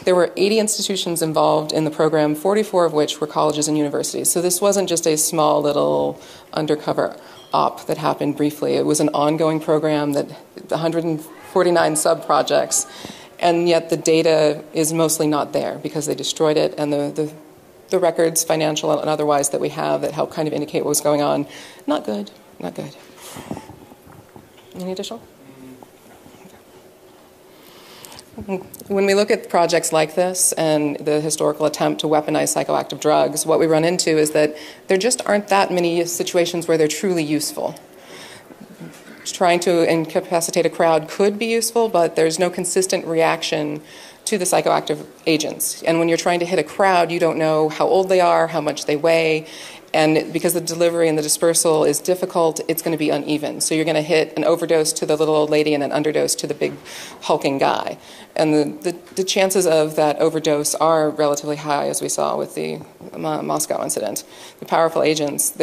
there 0.05 0.15
were 0.15 0.33
80 0.37 0.61
institutions 0.61 1.23
involved 1.23 1.73
in 1.73 1.85
the 1.85 1.91
program, 1.91 2.37
44 2.37 2.85
of 2.85 2.93
which 2.93 3.21
were 3.21 3.27
colleges 3.27 3.67
and 3.67 3.77
universities. 3.77 4.31
So 4.31 4.41
this 4.41 4.61
wasn't 4.61 4.89
just 4.89 5.07
a 5.07 5.17
small 5.17 5.61
little 5.61 6.21
undercover 6.53 7.17
op 7.53 7.87
that 7.87 7.99
happened 7.99 8.37
briefly. 8.37 8.75
It 8.75 8.87
was 8.87 9.01
an 9.01 9.09
ongoing 9.11 9.61
program 9.61 10.13
that 10.13 10.31
149 10.71 11.97
sub 11.97 12.25
projects, 12.25 12.87
and 13.43 13.69
yet 13.69 13.91
the 13.91 13.97
data 13.97 14.65
is 14.73 14.93
mostly 14.93 15.27
not 15.27 15.53
there 15.53 15.79
because 15.79 16.07
they 16.07 16.15
destroyed 16.15 16.57
it, 16.57 16.75
and 16.79 16.93
the, 16.93 17.11
the, 17.15 17.33
the 17.91 17.99
records, 17.99 18.45
financial 18.45 18.99
and 18.99 19.11
otherwise, 19.11 19.51
that 19.51 19.61
we 19.61 19.69
have 19.71 20.01
that 20.01 20.13
help 20.13 20.33
kind 20.33 20.49
of 20.49 20.55
indicate 20.55 20.85
what 20.85 20.89
was 20.89 21.01
going 21.01 21.21
on, 21.21 21.47
not 21.87 22.05
good, 22.05 22.31
not 22.61 22.75
good. 22.75 22.97
Any 24.77 24.93
additional? 24.93 25.21
When 28.89 29.05
we 29.05 29.15
look 29.15 29.31
at 29.31 29.51
projects 29.51 29.93
like 29.93 30.15
this 30.15 30.53
and 30.53 30.97
the 30.97 31.21
historical 31.21 31.67
attempt 31.67 32.01
to 32.01 32.07
weaponize 32.07 32.55
psychoactive 32.57 32.99
drugs, 32.99 33.45
what 33.45 33.59
we 33.59 33.67
run 33.67 33.85
into 33.85 34.17
is 34.17 34.31
that 34.31 34.57
there 34.89 34.97
just 34.97 35.21
aren't 35.27 35.49
that 35.49 35.71
many 35.71 36.07
situations 36.07 36.67
where 36.67 36.79
they're 36.79 36.89
truly 36.89 37.23
useful. 37.23 37.75
Trying 39.25 39.61
to 39.61 39.91
incapacitate 39.91 40.67
a 40.67 40.71
crowd 40.71 41.09
could 41.09 41.39
be 41.39 41.47
useful, 41.47 41.89
but 41.89 42.17
there's 42.17 42.39
no 42.39 42.51
consistent 42.51 43.07
reaction 43.07 43.81
to 44.25 44.39
the 44.39 44.45
psychoactive 44.45 45.07
agents. 45.27 45.83
And 45.83 45.99
when 45.99 46.09
you're 46.09 46.19
trying 46.19 46.41
to 46.41 46.47
hit 46.47 46.59
a 46.59 46.65
crowd, 46.65 47.11
you 47.11 47.19
don't 47.19 47.39
know 47.39 47.69
how 47.69 47.87
old 47.87 48.09
they 48.09 48.21
are, 48.21 48.49
how 48.49 48.61
much 48.61 48.87
they 48.87 48.97
weigh, 48.97 49.47
and 49.95 50.33
because 50.33 50.55
the 50.55 50.61
delivery 50.61 51.09
and 51.09 51.19
the 51.19 51.23
dispersal 51.23 51.85
is 51.85 52.01
difficult, 52.01 52.61
it's 52.67 52.81
going 52.81 52.93
to 52.93 52.99
be 52.99 53.11
uneven. 53.11 53.61
So 53.61 53.75
you're 53.75 53.85
going 53.85 53.95
to 53.95 54.01
hit 54.01 54.33
an 54.37 54.45
overdose 54.45 54.93
to 54.95 55.07
the 55.07 55.17
little 55.17 55.35
old 55.35 55.51
lady 55.51 55.75
and 55.75 55.83
an 55.83 55.91
underdose 55.91 56.37
to 56.39 56.47
the 56.47 56.55
big 56.55 56.73
hulking 57.23 57.59
guy. 57.59 57.99
And 58.35 58.55
the, 58.55 58.93
the, 58.93 59.15
the 59.17 59.25
chances 59.25 59.67
of 59.67 59.97
that 59.97 60.19
overdose 60.19 60.75
are 60.77 61.11
relatively 61.11 61.57
high, 61.57 61.89
as 61.89 62.01
we 62.01 62.09
saw 62.09 62.39
with 62.39 62.55
the 62.55 62.81
Moscow 63.19 63.83
incident. 63.83 64.25
The 64.61 64.65
powerful 64.65 65.03
agents, 65.03 65.55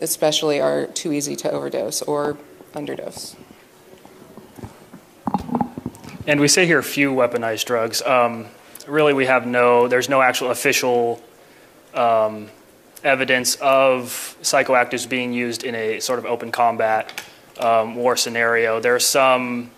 especially, 0.00 0.60
are 0.60 0.86
too 0.86 1.12
easy 1.12 1.36
to 1.36 1.50
overdose 1.50 2.02
or 2.02 2.36
underdose. 2.78 3.36
And 6.26 6.40
we 6.40 6.48
say 6.48 6.66
here 6.66 6.82
few 6.82 7.12
weaponized 7.12 7.64
drugs. 7.64 8.02
Um, 8.02 8.46
really, 8.86 9.12
we 9.12 9.26
have 9.26 9.46
no, 9.46 9.88
there's 9.88 10.08
no 10.08 10.22
actual 10.22 10.50
official. 10.50 11.22
Um, 11.94 12.50
evidence 13.04 13.54
of 13.56 14.36
psychoactives 14.42 15.08
being 15.08 15.32
used 15.32 15.64
in 15.64 15.74
a 15.74 16.00
sort 16.00 16.18
of 16.18 16.26
open 16.26 16.52
combat 16.52 17.22
um, 17.58 17.94
war 17.94 18.16
scenario. 18.16 18.80
There 18.80 18.94
are 18.94 19.00
some 19.00 19.70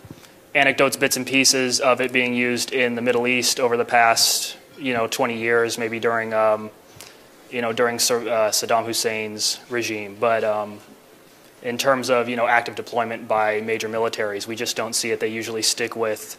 anecdotes, 0.54 0.97
bits 0.97 1.16
and 1.16 1.26
pieces 1.26 1.80
of 1.80 2.00
it 2.00 2.12
being 2.12 2.35
used 2.35 2.73
in 2.73 2.95
the 2.95 3.02
Middle 3.02 3.26
East 3.26 3.61
over 3.61 3.76
the 3.76 3.85
past, 3.85 4.57
you 4.78 4.92
know, 4.92 5.07
20 5.07 5.38
years, 5.38 5.78
maybe 5.78 6.00
during, 6.00 6.35
um, 6.35 6.71
you 7.50 7.62
know, 7.62 7.73
during 7.73 7.97
uh, 7.97 8.50
Saddam 8.50 8.85
Hussein's 8.85 9.61
regime. 9.69 10.16
But 10.19 10.45
um, 10.45 10.80
in 11.62 11.76
terms 11.76 12.11
of, 12.11 12.29
you 12.29 12.37
know, 12.37 12.47
active 12.47 12.75
deployment 12.75 13.29
by 13.29 13.61
major 13.61 13.88
militaries, 13.88 14.47
we 14.47 14.57
just 14.57 14.76
don't 14.76 14.95
see 14.95 15.11
it. 15.11 15.21
They 15.21 15.29
usually 15.29 15.62
stick 15.62 15.95
with, 15.95 16.38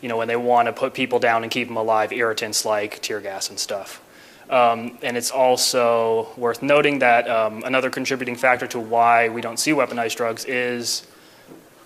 you 0.00 0.08
know, 0.08 0.16
when 0.16 0.28
they 0.28 0.36
want 0.36 0.66
to 0.66 0.72
put 0.72 0.94
people 0.94 1.18
down 1.18 1.42
and 1.42 1.50
keep 1.50 1.68
them 1.68 1.76
alive, 1.76 2.12
irritants 2.12 2.64
like 2.64 3.00
tear 3.02 3.20
gas 3.20 3.50
and 3.50 3.58
stuff. 3.58 4.00
Um, 4.48 4.98
and 5.02 5.16
it's 5.16 5.30
also 5.30 6.28
worth 6.36 6.60
noting 6.60 6.98
that 7.00 7.28
um, 7.28 7.62
another 7.64 7.88
contributing 7.88 8.34
factor 8.34 8.66
to 8.68 8.80
why 8.80 9.28
we 9.28 9.40
don't 9.40 9.58
see 9.58 9.70
weaponized 9.70 10.16
drugs 10.16 10.44
is 10.44 11.06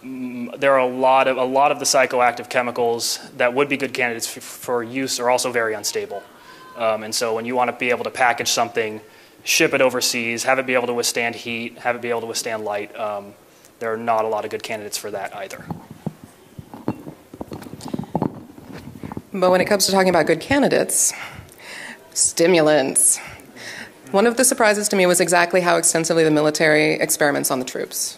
mm, 0.02 0.58
there 0.58 0.72
are 0.72 0.78
a 0.78 0.86
lot 0.86 1.28
of 1.28 1.36
a 1.36 1.44
lot 1.44 1.72
of 1.72 1.78
the 1.78 1.84
psychoactive 1.84 2.48
chemicals 2.48 3.18
that 3.36 3.52
would 3.52 3.68
be 3.68 3.76
good 3.76 3.92
candidates 3.92 4.26
for, 4.26 4.40
for 4.40 4.82
use 4.82 5.20
are 5.20 5.28
also 5.28 5.52
very 5.52 5.74
unstable. 5.74 6.22
Um, 6.76 7.02
and 7.02 7.14
so 7.14 7.34
when 7.34 7.44
you 7.44 7.54
want 7.54 7.70
to 7.70 7.76
be 7.76 7.90
able 7.90 8.04
to 8.04 8.10
package 8.10 8.48
something, 8.48 9.00
ship 9.44 9.74
it 9.74 9.80
overseas, 9.80 10.44
have 10.44 10.58
it 10.58 10.66
be 10.66 10.74
able 10.74 10.86
to 10.88 10.94
withstand 10.94 11.36
heat, 11.36 11.78
have 11.78 11.94
it 11.94 12.02
be 12.02 12.10
able 12.10 12.22
to 12.22 12.26
withstand 12.26 12.64
light, 12.64 12.94
um, 12.98 13.34
there 13.78 13.92
are 13.92 13.96
not 13.96 14.24
a 14.24 14.28
lot 14.28 14.44
of 14.44 14.50
good 14.50 14.62
candidates 14.62 14.96
for 14.96 15.10
that 15.10 15.34
either. 15.36 15.64
But 19.32 19.50
when 19.50 19.60
it 19.60 19.66
comes 19.66 19.86
to 19.86 19.92
talking 19.92 20.08
about 20.08 20.26
good 20.26 20.40
candidates, 20.40 21.12
Stimulants. 22.14 23.18
One 24.12 24.28
of 24.28 24.36
the 24.36 24.44
surprises 24.44 24.88
to 24.90 24.96
me 24.96 25.04
was 25.04 25.20
exactly 25.20 25.60
how 25.60 25.76
extensively 25.76 26.22
the 26.22 26.30
military 26.30 26.94
experiments 26.94 27.50
on 27.50 27.58
the 27.58 27.64
troops. 27.64 28.16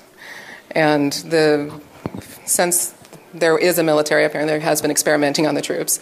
And 0.72 1.12
the 1.14 1.80
since 2.44 2.94
there 3.32 3.56
is 3.56 3.78
a 3.78 3.82
military 3.82 4.24
and 4.24 4.48
there 4.48 4.60
has 4.60 4.82
been 4.82 4.90
experimenting 4.90 5.46
on 5.46 5.54
the 5.54 5.62
troops, 5.62 5.98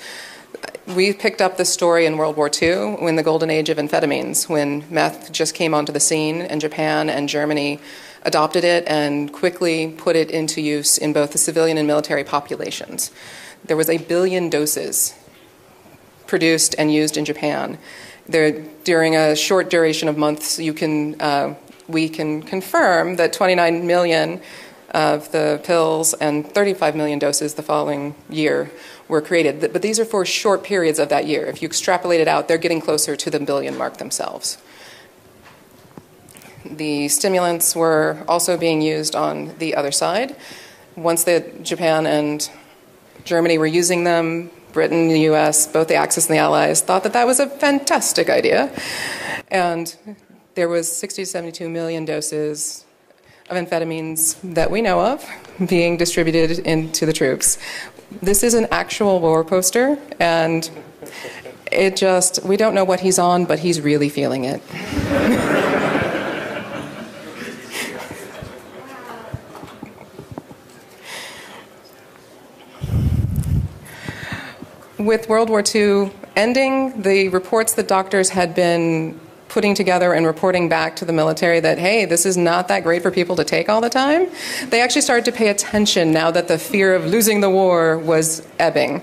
we 0.87 1.13
picked 1.13 1.41
up 1.41 1.57
this 1.57 1.73
story 1.73 2.07
in 2.07 2.17
World 2.17 2.37
War 2.37 2.51
II 2.51 2.97
when 2.97 3.17
the 3.17 3.23
golden 3.23 3.51
age 3.51 3.69
of 3.69 3.79
amphetamines, 3.79 4.49
when 4.49 4.85
meth 4.91 5.33
just 5.33 5.55
came 5.55 5.75
onto 5.75 5.93
the 5.93 6.01
scene, 6.01 6.43
and 6.43 6.61
Japan 6.61 7.09
and 7.09 7.29
Germany 7.29 7.81
adopted 8.23 8.65
it 8.65 8.85
and 8.87 9.33
quickly 9.33 9.89
put 9.97 10.17
it 10.17 10.31
into 10.31 10.61
use 10.61 10.99
in 10.99 11.13
both 11.13 11.33
the 11.33 11.39
civilian 11.39 11.79
and 11.79 11.87
military 11.87 12.25
populations. 12.25 13.11
There 13.65 13.77
was 13.77 13.89
a 13.89 13.99
billion 13.99 14.51
doses 14.51 15.15
produced 16.27 16.75
and 16.79 16.93
used 16.93 17.17
in 17.17 17.25
Japan. 17.25 17.79
There, 18.27 18.63
during 18.85 19.17
a 19.17 19.37
short 19.37 19.71
duration 19.71 20.09
of 20.09 20.17
months, 20.17 20.59
you 20.59 20.73
can, 20.73 21.21
uh, 21.21 21.55
we 21.89 22.09
can 22.09 22.43
confirm 22.43 23.17
that 23.17 23.33
29 23.33 23.87
million 23.87 24.41
of 24.91 25.31
the 25.33 25.61
pills 25.65 26.15
and 26.15 26.47
35 26.51 26.95
million 26.95 27.19
doses 27.19 27.55
the 27.55 27.63
following 27.63 28.15
year 28.31 28.71
were 29.09 29.21
created. 29.21 29.73
But 29.73 29.83
these 29.83 29.99
are 30.01 30.05
for 30.05 30.25
short 30.25 30.65
periods 30.65 30.99
of 30.99 31.09
that 31.11 31.27
year. 31.27 31.47
If 31.47 31.63
you 31.63 31.67
extrapolate 31.67 32.21
it 32.21 32.29
out, 32.29 32.49
they're 32.49 32.59
getting 32.59 32.81
closer 32.81 33.17
to 33.17 33.31
the 33.31 33.41
billion 33.41 33.77
mark 33.77 33.99
themselves. 33.99 34.59
The 36.65 37.09
stimulants 37.09 37.77
were 37.77 38.25
also 38.27 38.57
being 38.57 38.81
used 38.81 39.15
on 39.15 39.57
the 39.59 39.75
other 39.75 39.93
side. 39.93 40.35
Once 40.97 41.25
the 41.25 41.53
Japan 41.63 42.07
and 42.07 42.49
Germany 43.25 43.59
were 43.59 43.67
using 43.67 44.05
them, 44.05 44.51
Britain, 44.73 45.09
the 45.09 45.21
US, 45.31 45.67
both 45.67 45.89
the 45.89 45.95
Axis 45.95 46.27
and 46.27 46.35
the 46.35 46.41
Allies 46.41 46.81
thought 46.81 47.05
that 47.05 47.13
that 47.13 47.27
was 47.27 47.39
a 47.39 47.49
fantastic 47.49 48.29
idea. 48.29 48.75
And 49.49 49.95
there 50.55 50.69
was 50.69 50.91
60 50.91 51.23
to 51.23 51.27
72 51.27 51.69
million 51.69 52.05
doses 52.05 52.85
of 53.51 53.57
amphetamines 53.57 54.37
that 54.55 54.71
we 54.71 54.81
know 54.83 55.01
of 55.01 55.25
being 55.69 55.97
distributed 55.97 56.61
into 56.61 57.07
the 57.07 57.13
troops. 57.13 57.59
This 58.23 58.43
is 58.43 58.55
an 58.55 58.67
actual 58.71 59.21
war 59.21 59.45
poster, 59.45 59.99
and 60.19 60.69
it 61.71 61.97
just, 61.97 62.43
we 62.45 62.57
don't 62.57 62.75
know 62.75 62.85
what 62.85 63.01
he's 63.01 63.19
on, 63.19 63.45
but 63.45 63.59
he's 63.59 63.81
really 63.81 64.09
feeling 64.09 64.45
it. 64.45 64.63
with 74.99 75.29
World 75.29 75.51
War 75.51 75.63
II 75.75 76.11
ending, 76.37 77.03
the 77.03 77.29
reports 77.29 77.75
that 77.75 77.89
doctors 77.89 78.31
had 78.31 78.55
been 78.55 79.21
putting 79.55 79.73
together 79.73 80.13
and 80.13 80.27
reporting 80.27 80.69
back 80.69 80.97
to 80.97 81.05
the 81.05 81.13
military 81.13 81.61
that, 81.61 81.79
hey, 81.79 82.05
this 82.05 82.27
is 82.27 82.37
not 82.37 82.67
that 82.67 82.83
great 82.83 83.01
for 83.01 83.13
people 83.13 83.37
to 83.37 83.45
take 83.45 83.69
all 83.69 83.81
the 83.81 83.89
time, 83.89 84.27
they 84.71 84.81
actually 84.81 85.01
started 85.01 85.25
to 85.25 85.31
pay 85.31 85.49
attention 85.49 86.13
now 86.13 86.29
that 86.29 86.49
the 86.49 86.59
fear 86.59 86.93
of 86.93 87.07
losing 87.07 87.41
the 87.41 87.49
war 87.49 87.97
was 87.97 88.45
ebbing. 88.59 89.01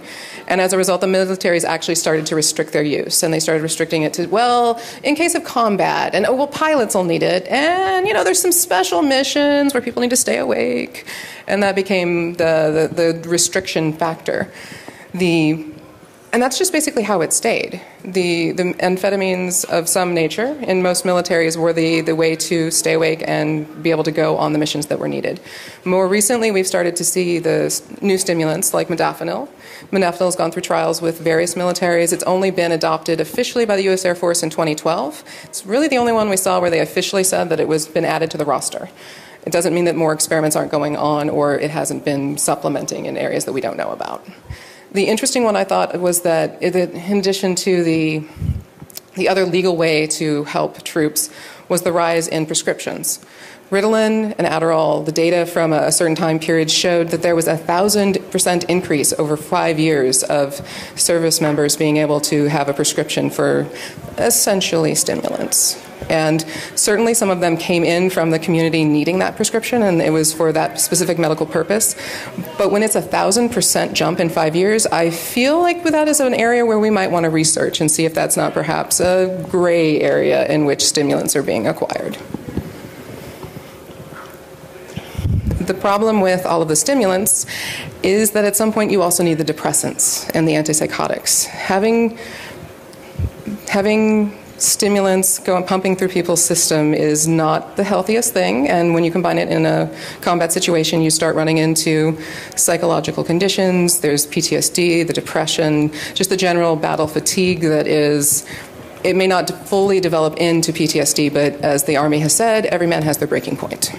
And 0.49 0.59
as 0.59 0.73
a 0.73 0.77
result, 0.77 0.99
the 0.99 1.07
militaries 1.07 1.63
actually 1.63 1.95
started 1.95 2.25
to 2.25 2.35
restrict 2.35 2.73
their 2.73 2.83
use. 2.83 3.23
And 3.23 3.33
they 3.33 3.39
started 3.39 3.63
restricting 3.63 4.01
it 4.01 4.13
to, 4.15 4.25
well, 4.27 4.81
in 5.03 5.15
case 5.15 5.35
of 5.35 5.45
combat, 5.45 6.13
and 6.13 6.25
oh, 6.25 6.35
well, 6.35 6.47
pilots 6.47 6.95
will 6.95 7.05
need 7.05 7.23
it. 7.23 7.47
And, 7.47 8.05
you 8.05 8.13
know, 8.13 8.25
there's 8.25 8.41
some 8.41 8.51
special 8.51 9.01
missions 9.01 9.73
where 9.73 9.81
people 9.81 10.01
need 10.01 10.09
to 10.09 10.17
stay 10.17 10.37
awake. 10.37 11.07
And 11.47 11.63
that 11.63 11.75
became 11.75 12.33
the, 12.33 12.91
the, 12.93 13.13
the 13.13 13.29
restriction 13.29 13.93
factor. 13.93 14.51
The 15.13 15.70
and 16.33 16.41
that's 16.41 16.57
just 16.57 16.71
basically 16.71 17.03
how 17.03 17.19
it 17.21 17.33
stayed. 17.33 17.81
The, 18.03 18.51
the 18.53 18.63
amphetamines 18.75 19.65
of 19.65 19.89
some 19.89 20.13
nature 20.13 20.57
in 20.61 20.81
most 20.81 21.03
militaries 21.03 21.57
were 21.57 21.73
the, 21.73 22.01
the 22.01 22.15
way 22.15 22.37
to 22.37 22.71
stay 22.71 22.93
awake 22.93 23.21
and 23.27 23.83
be 23.83 23.91
able 23.91 24.05
to 24.05 24.11
go 24.11 24.37
on 24.37 24.53
the 24.53 24.59
missions 24.59 24.87
that 24.87 24.99
were 24.99 25.09
needed. 25.09 25.41
More 25.83 26.07
recently, 26.07 26.49
we've 26.49 26.67
started 26.67 26.95
to 26.95 27.03
see 27.03 27.39
the 27.39 27.81
new 28.01 28.17
stimulants 28.17 28.73
like 28.73 28.87
modafinil. 28.87 29.49
Modafinil 29.91 30.25
has 30.25 30.35
gone 30.37 30.51
through 30.51 30.61
trials 30.61 31.01
with 31.01 31.19
various 31.19 31.55
militaries. 31.55 32.13
It's 32.13 32.23
only 32.23 32.49
been 32.49 32.71
adopted 32.71 33.19
officially 33.19 33.65
by 33.65 33.75
the 33.75 33.83
U.S. 33.83 34.05
Air 34.05 34.15
Force 34.15 34.41
in 34.41 34.49
2012. 34.49 35.23
It's 35.43 35.65
really 35.65 35.89
the 35.89 35.97
only 35.97 36.13
one 36.13 36.29
we 36.29 36.37
saw 36.37 36.61
where 36.61 36.69
they 36.69 36.79
officially 36.79 37.25
said 37.25 37.49
that 37.49 37.59
it 37.59 37.67
was 37.67 37.87
been 37.87 38.05
added 38.05 38.31
to 38.31 38.37
the 38.37 38.45
roster. 38.45 38.89
It 39.45 39.51
doesn't 39.51 39.73
mean 39.73 39.85
that 39.85 39.95
more 39.95 40.13
experiments 40.13 40.55
aren't 40.55 40.71
going 40.71 40.95
on 40.95 41.29
or 41.29 41.55
it 41.55 41.71
hasn't 41.71 42.05
been 42.05 42.37
supplementing 42.37 43.05
in 43.05 43.17
areas 43.17 43.45
that 43.45 43.53
we 43.53 43.59
don't 43.59 43.75
know 43.75 43.91
about. 43.91 44.25
The 44.91 45.05
interesting 45.05 45.45
one 45.45 45.55
I 45.55 45.63
thought 45.63 45.97
was 45.99 46.23
that, 46.23 46.61
in 46.61 47.17
addition 47.17 47.55
to 47.55 47.83
the 47.83 48.23
the 49.15 49.27
other 49.27 49.45
legal 49.45 49.75
way 49.75 50.07
to 50.07 50.45
help 50.45 50.83
troops 50.83 51.29
was 51.67 51.81
the 51.81 51.91
rise 51.91 52.27
in 52.27 52.45
prescriptions. 52.45 53.19
Ritalin 53.69 54.35
and 54.37 54.47
Adderall, 54.47 55.05
the 55.05 55.11
data 55.11 55.45
from 55.45 55.71
a 55.71 55.91
certain 55.91 56.15
time 56.15 56.39
period 56.39 56.69
showed 56.69 57.09
that 57.09 57.21
there 57.21 57.35
was 57.35 57.47
a 57.47 57.57
thousand 57.57 58.19
percent 58.31 58.65
increase 58.65 59.13
over 59.13 59.37
five 59.37 59.79
years 59.79 60.23
of 60.23 60.55
service 60.95 61.39
members 61.39 61.77
being 61.77 61.97
able 61.97 62.19
to 62.21 62.45
have 62.45 62.67
a 62.67 62.73
prescription 62.73 63.29
for 63.29 63.67
essentially 64.17 64.93
stimulants. 64.95 65.81
And 66.09 66.45
certainly 66.75 67.13
some 67.13 67.29
of 67.29 67.39
them 67.39 67.57
came 67.57 67.83
in 67.83 68.09
from 68.09 68.31
the 68.31 68.39
community 68.39 68.83
needing 68.83 69.19
that 69.19 69.35
prescription, 69.35 69.83
and 69.83 70.01
it 70.01 70.11
was 70.11 70.33
for 70.33 70.51
that 70.51 70.79
specific 70.79 71.17
medical 71.17 71.45
purpose. 71.45 71.95
But 72.57 72.71
when 72.71 72.83
it's 72.83 72.95
a 72.95 73.01
thousand 73.01 73.49
percent 73.49 73.93
jump 73.93 74.19
in 74.19 74.29
five 74.29 74.55
years, 74.55 74.85
I 74.87 75.09
feel 75.09 75.59
like 75.59 75.83
that 75.83 76.07
is 76.07 76.19
an 76.19 76.33
area 76.33 76.65
where 76.65 76.79
we 76.79 76.89
might 76.89 77.11
want 77.11 77.25
to 77.25 77.29
research 77.29 77.81
and 77.81 77.89
see 77.89 78.05
if 78.05 78.13
that's 78.13 78.35
not 78.35 78.53
perhaps 78.53 78.99
a 78.99 79.45
gray 79.49 80.01
area 80.01 80.45
in 80.47 80.65
which 80.65 80.83
stimulants 80.83 81.35
are 81.35 81.43
being 81.43 81.67
acquired. 81.67 82.17
The 85.61 85.75
problem 85.75 86.21
with 86.21 86.45
all 86.45 86.61
of 86.61 86.67
the 86.67 86.75
stimulants 86.75 87.45
is 88.03 88.31
that 88.31 88.43
at 88.45 88.55
some 88.55 88.73
point 88.73 88.91
you 88.91 89.01
also 89.01 89.23
need 89.23 89.35
the 89.35 89.45
depressants 89.45 90.29
and 90.33 90.47
the 90.47 90.53
antipsychotics. 90.53 91.45
Having 91.45 92.17
having 93.67 94.37
stimulants 94.61 95.39
going 95.39 95.63
pumping 95.63 95.95
through 95.95 96.07
people's 96.07 96.43
system 96.43 96.93
is 96.93 97.27
not 97.27 97.75
the 97.77 97.83
healthiest 97.83 98.31
thing 98.33 98.69
and 98.69 98.93
when 98.93 99.03
you 99.03 99.11
combine 99.11 99.37
it 99.37 99.49
in 99.49 99.65
a 99.65 99.91
combat 100.21 100.51
situation 100.51 101.01
you 101.01 101.09
start 101.09 101.35
running 101.35 101.57
into 101.57 102.17
psychological 102.55 103.23
conditions 103.23 104.01
there's 104.01 104.27
PTSD 104.27 105.05
the 105.07 105.13
depression 105.13 105.91
just 106.13 106.29
the 106.29 106.37
general 106.37 106.75
battle 106.75 107.07
fatigue 107.07 107.61
that 107.61 107.87
is 107.87 108.47
it 109.03 109.15
may 109.15 109.25
not 109.25 109.49
fully 109.67 109.99
develop 109.99 110.37
into 110.37 110.71
PTSD 110.71 111.33
but 111.33 111.53
as 111.61 111.85
the 111.85 111.97
army 111.97 112.19
has 112.19 112.35
said 112.35 112.67
every 112.67 112.87
man 112.87 113.01
has 113.01 113.17
their 113.17 113.27
breaking 113.27 113.57
point. 113.57 113.91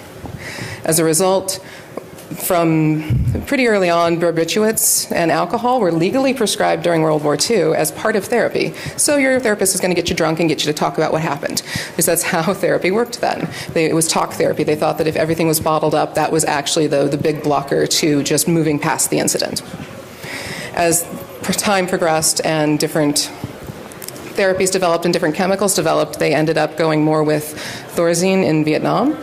As 0.85 0.99
a 0.99 1.03
result, 1.03 1.59
from 2.35 3.23
pretty 3.47 3.67
early 3.67 3.89
on, 3.89 4.19
barbiturates 4.19 5.11
and 5.11 5.31
alcohol 5.31 5.79
were 5.79 5.91
legally 5.91 6.33
prescribed 6.33 6.83
during 6.83 7.01
World 7.01 7.23
War 7.23 7.37
II 7.37 7.73
as 7.73 7.91
part 7.91 8.15
of 8.15 8.25
therapy. 8.25 8.73
So 8.97 9.17
your 9.17 9.39
therapist 9.39 9.75
is 9.75 9.81
going 9.81 9.91
to 9.91 9.95
get 9.95 10.09
you 10.09 10.15
drunk 10.15 10.39
and 10.39 10.49
get 10.49 10.65
you 10.65 10.71
to 10.71 10.77
talk 10.77 10.97
about 10.97 11.11
what 11.11 11.21
happened, 11.21 11.61
because 11.89 12.05
that's 12.05 12.23
how 12.23 12.53
therapy 12.63 12.91
worked 12.91 13.21
then. 13.21 13.49
They, 13.73 13.85
it 13.85 13.93
was 13.93 14.07
talk 14.07 14.33
therapy. 14.33 14.63
They 14.63 14.75
thought 14.75 14.97
that 14.97 15.07
if 15.07 15.15
everything 15.15 15.47
was 15.47 15.59
bottled 15.59 15.95
up, 15.95 16.15
that 16.15 16.31
was 16.31 16.45
actually 16.45 16.87
the, 16.87 17.07
the 17.07 17.17
big 17.17 17.43
blocker 17.43 17.87
to 17.87 18.23
just 18.23 18.47
moving 18.47 18.79
past 18.79 19.09
the 19.09 19.19
incident. 19.19 19.61
As 20.75 21.03
time 21.43 21.87
progressed 21.87 22.41
and 22.45 22.79
different 22.79 23.31
therapies 24.35 24.71
developed 24.71 25.05
and 25.05 25.13
different 25.13 25.35
chemicals 25.35 25.75
developed, 25.75 26.19
they 26.19 26.33
ended 26.33 26.57
up 26.57 26.77
going 26.77 27.03
more 27.03 27.23
with 27.23 27.55
Thorazine 27.95 28.43
in 28.43 28.63
Vietnam 28.63 29.15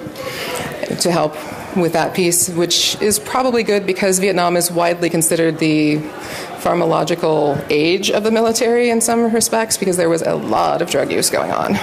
to 1.01 1.11
help 1.11 1.35
with 1.77 1.93
that 1.93 2.15
piece, 2.15 2.49
which 2.49 3.01
is 3.01 3.19
probably 3.19 3.63
good 3.63 3.87
because 3.87 4.19
Vietnam 4.19 4.57
is 4.57 4.71
widely 4.71 5.11
considered 5.11 5.59
the 5.59 5.99
pharmacological 6.61 7.65
age 7.71 8.11
of 8.11 8.25
the 8.25 8.31
military 8.31 8.91
in 8.91 9.01
some 9.01 9.33
respects 9.33 9.77
because 9.77 9.97
there 9.97 10.09
was 10.09 10.23
a 10.23 10.35
lot 10.35 10.83
of 10.83 10.91
drug 10.91 11.11
use 11.11 11.31
going 11.31 11.51
on. 11.51 11.77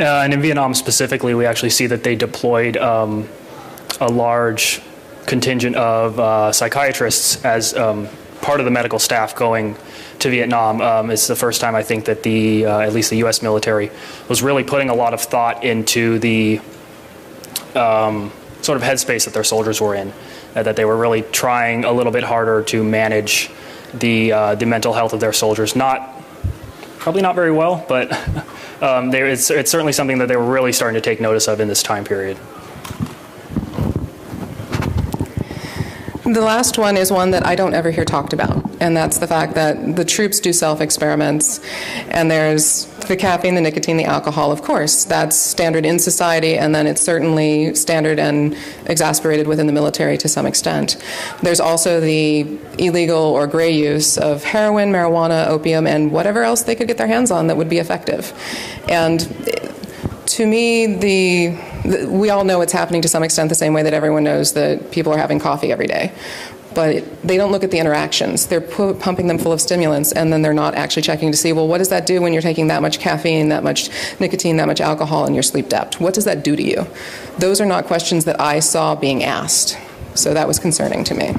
Uh, 0.00 0.22
and 0.24 0.32
in 0.32 0.42
Vietnam 0.42 0.74
specifically, 0.74 1.34
we 1.34 1.46
actually 1.46 1.70
see 1.70 1.86
that 1.86 2.02
they 2.02 2.16
deployed 2.16 2.76
um, 2.76 3.28
a 4.00 4.10
large 4.10 4.82
contingent 5.26 5.76
of 5.76 6.18
uh, 6.18 6.52
psychiatrists 6.52 7.44
as 7.44 7.74
um, 7.74 8.08
part 8.40 8.60
of 8.60 8.64
the 8.66 8.70
medical 8.70 8.98
staff 8.98 9.34
going 9.34 9.76
to 10.18 10.30
Vietnam. 10.30 10.80
Um, 10.80 11.10
it's 11.10 11.26
the 11.26 11.36
first 11.36 11.60
time 11.60 11.74
I 11.74 11.82
think 11.82 12.06
that 12.06 12.22
the, 12.22 12.66
uh, 12.66 12.80
at 12.80 12.92
least 12.92 13.10
the 13.10 13.16
U.S. 13.18 13.40
military, 13.40 13.90
was 14.28 14.42
really 14.42 14.64
putting 14.64 14.90
a 14.90 14.94
lot 14.94 15.14
of 15.14 15.20
thought 15.20 15.64
into 15.64 16.18
the 16.18 16.60
um, 17.76 18.32
sort 18.62 18.76
of 18.76 18.82
headspace 18.82 19.24
that 19.24 19.34
their 19.34 19.44
soldiers 19.44 19.80
were 19.80 19.94
in, 19.94 20.12
uh, 20.54 20.62
that 20.62 20.76
they 20.76 20.84
were 20.84 20.96
really 20.96 21.22
trying 21.22 21.84
a 21.84 21.92
little 21.92 22.12
bit 22.12 22.24
harder 22.24 22.62
to 22.64 22.82
manage 22.82 23.50
the 23.92 24.32
uh, 24.32 24.54
the 24.54 24.66
mental 24.66 24.92
health 24.92 25.12
of 25.12 25.20
their 25.20 25.32
soldiers. 25.32 25.76
Not 25.76 26.22
probably 26.98 27.22
not 27.22 27.34
very 27.34 27.52
well, 27.52 27.84
but 27.86 28.12
um, 28.82 29.14
it's, 29.14 29.50
it's 29.50 29.70
certainly 29.70 29.92
something 29.92 30.18
that 30.18 30.28
they 30.28 30.36
were 30.36 30.50
really 30.50 30.72
starting 30.72 30.94
to 30.94 31.02
take 31.02 31.20
notice 31.20 31.48
of 31.48 31.60
in 31.60 31.68
this 31.68 31.82
time 31.82 32.04
period. 32.04 32.38
The 36.24 36.40
last 36.40 36.78
one 36.78 36.96
is 36.96 37.12
one 37.12 37.32
that 37.32 37.44
I 37.44 37.54
don't 37.54 37.74
ever 37.74 37.90
hear 37.90 38.06
talked 38.06 38.32
about, 38.32 38.64
and 38.80 38.96
that's 38.96 39.18
the 39.18 39.26
fact 39.26 39.54
that 39.56 39.94
the 39.94 40.06
troops 40.06 40.40
do 40.40 40.54
self 40.54 40.80
experiments, 40.80 41.60
and 42.08 42.30
there's 42.30 42.86
the 43.08 43.16
caffeine, 43.16 43.54
the 43.56 43.60
nicotine, 43.60 43.98
the 43.98 44.06
alcohol, 44.06 44.50
of 44.50 44.62
course. 44.62 45.04
That's 45.04 45.36
standard 45.36 45.84
in 45.84 45.98
society, 45.98 46.56
and 46.56 46.74
then 46.74 46.86
it's 46.86 47.02
certainly 47.02 47.74
standard 47.74 48.18
and 48.18 48.56
exasperated 48.86 49.46
within 49.46 49.66
the 49.66 49.72
military 49.74 50.16
to 50.16 50.26
some 50.26 50.46
extent. 50.46 50.96
There's 51.42 51.60
also 51.60 52.00
the 52.00 52.58
illegal 52.78 53.22
or 53.22 53.46
gray 53.46 53.72
use 53.72 54.16
of 54.16 54.44
heroin, 54.44 54.90
marijuana, 54.92 55.46
opium, 55.48 55.86
and 55.86 56.10
whatever 56.10 56.42
else 56.42 56.62
they 56.62 56.74
could 56.74 56.88
get 56.88 56.96
their 56.96 57.06
hands 57.06 57.30
on 57.30 57.48
that 57.48 57.58
would 57.58 57.68
be 57.68 57.80
effective. 57.80 58.32
And 58.88 59.20
to 60.24 60.46
me, 60.46 60.86
the, 60.86 61.73
we 61.84 62.30
all 62.30 62.44
know 62.44 62.60
it's 62.60 62.72
happening 62.72 63.02
to 63.02 63.08
some 63.08 63.22
extent 63.22 63.48
the 63.48 63.54
same 63.54 63.74
way 63.74 63.82
that 63.82 63.94
everyone 63.94 64.24
knows 64.24 64.52
that 64.54 64.90
people 64.90 65.12
are 65.12 65.18
having 65.18 65.38
coffee 65.38 65.70
every 65.70 65.86
day. 65.86 66.12
But 66.74 67.04
they 67.22 67.36
don't 67.36 67.52
look 67.52 67.62
at 67.62 67.70
the 67.70 67.78
interactions. 67.78 68.46
They're 68.46 68.60
pu- 68.60 68.94
pumping 68.94 69.28
them 69.28 69.38
full 69.38 69.52
of 69.52 69.60
stimulants, 69.60 70.10
and 70.10 70.32
then 70.32 70.42
they're 70.42 70.52
not 70.52 70.74
actually 70.74 71.02
checking 71.02 71.30
to 71.30 71.36
see, 71.36 71.52
well, 71.52 71.68
what 71.68 71.78
does 71.78 71.90
that 71.90 72.04
do 72.04 72.20
when 72.20 72.32
you're 72.32 72.42
taking 72.42 72.66
that 72.66 72.82
much 72.82 72.98
caffeine, 72.98 73.50
that 73.50 73.62
much 73.62 73.90
nicotine, 74.18 74.56
that 74.56 74.66
much 74.66 74.80
alcohol, 74.80 75.24
and 75.24 75.36
you're 75.36 75.42
sleep 75.44 75.68
deprived? 75.68 76.00
What 76.00 76.14
does 76.14 76.24
that 76.24 76.42
do 76.42 76.56
to 76.56 76.62
you? 76.62 76.86
Those 77.38 77.60
are 77.60 77.66
not 77.66 77.84
questions 77.84 78.24
that 78.24 78.40
I 78.40 78.58
saw 78.58 78.96
being 78.96 79.22
asked. 79.22 79.78
So 80.14 80.34
that 80.34 80.48
was 80.48 80.58
concerning 80.58 81.04
to 81.04 81.14
me. 81.14 81.34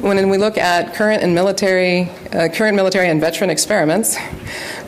When 0.00 0.28
we 0.30 0.38
look 0.38 0.56
at 0.56 0.94
current 0.94 1.22
and 1.22 1.34
military, 1.34 2.08
uh, 2.32 2.48
current 2.48 2.76
military 2.76 3.08
and 3.08 3.20
veteran 3.20 3.50
experiments, 3.50 4.16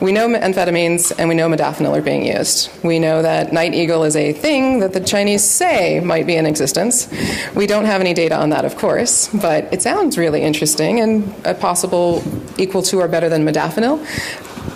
we 0.00 0.12
know 0.12 0.28
amphetamines 0.28 1.12
and 1.18 1.28
we 1.28 1.34
know 1.34 1.48
modafinil 1.48 1.98
are 1.98 2.02
being 2.02 2.24
used. 2.24 2.70
We 2.84 2.98
know 2.98 3.20
that 3.20 3.52
Night 3.52 3.74
Eagle 3.74 4.04
is 4.04 4.14
a 4.14 4.32
thing 4.32 4.80
that 4.80 4.92
the 4.92 5.00
Chinese 5.00 5.44
say 5.44 6.00
might 6.00 6.26
be 6.26 6.36
in 6.36 6.46
existence. 6.46 7.12
We 7.54 7.66
don't 7.66 7.86
have 7.86 8.00
any 8.00 8.14
data 8.14 8.36
on 8.36 8.50
that, 8.50 8.64
of 8.64 8.76
course, 8.76 9.28
but 9.28 9.72
it 9.72 9.82
sounds 9.82 10.16
really 10.16 10.42
interesting 10.42 11.00
and 11.00 11.34
a 11.44 11.54
possible 11.54 12.22
equal 12.56 12.82
to 12.82 13.00
or 13.00 13.08
better 13.08 13.28
than 13.28 13.44
modafinil. 13.44 13.98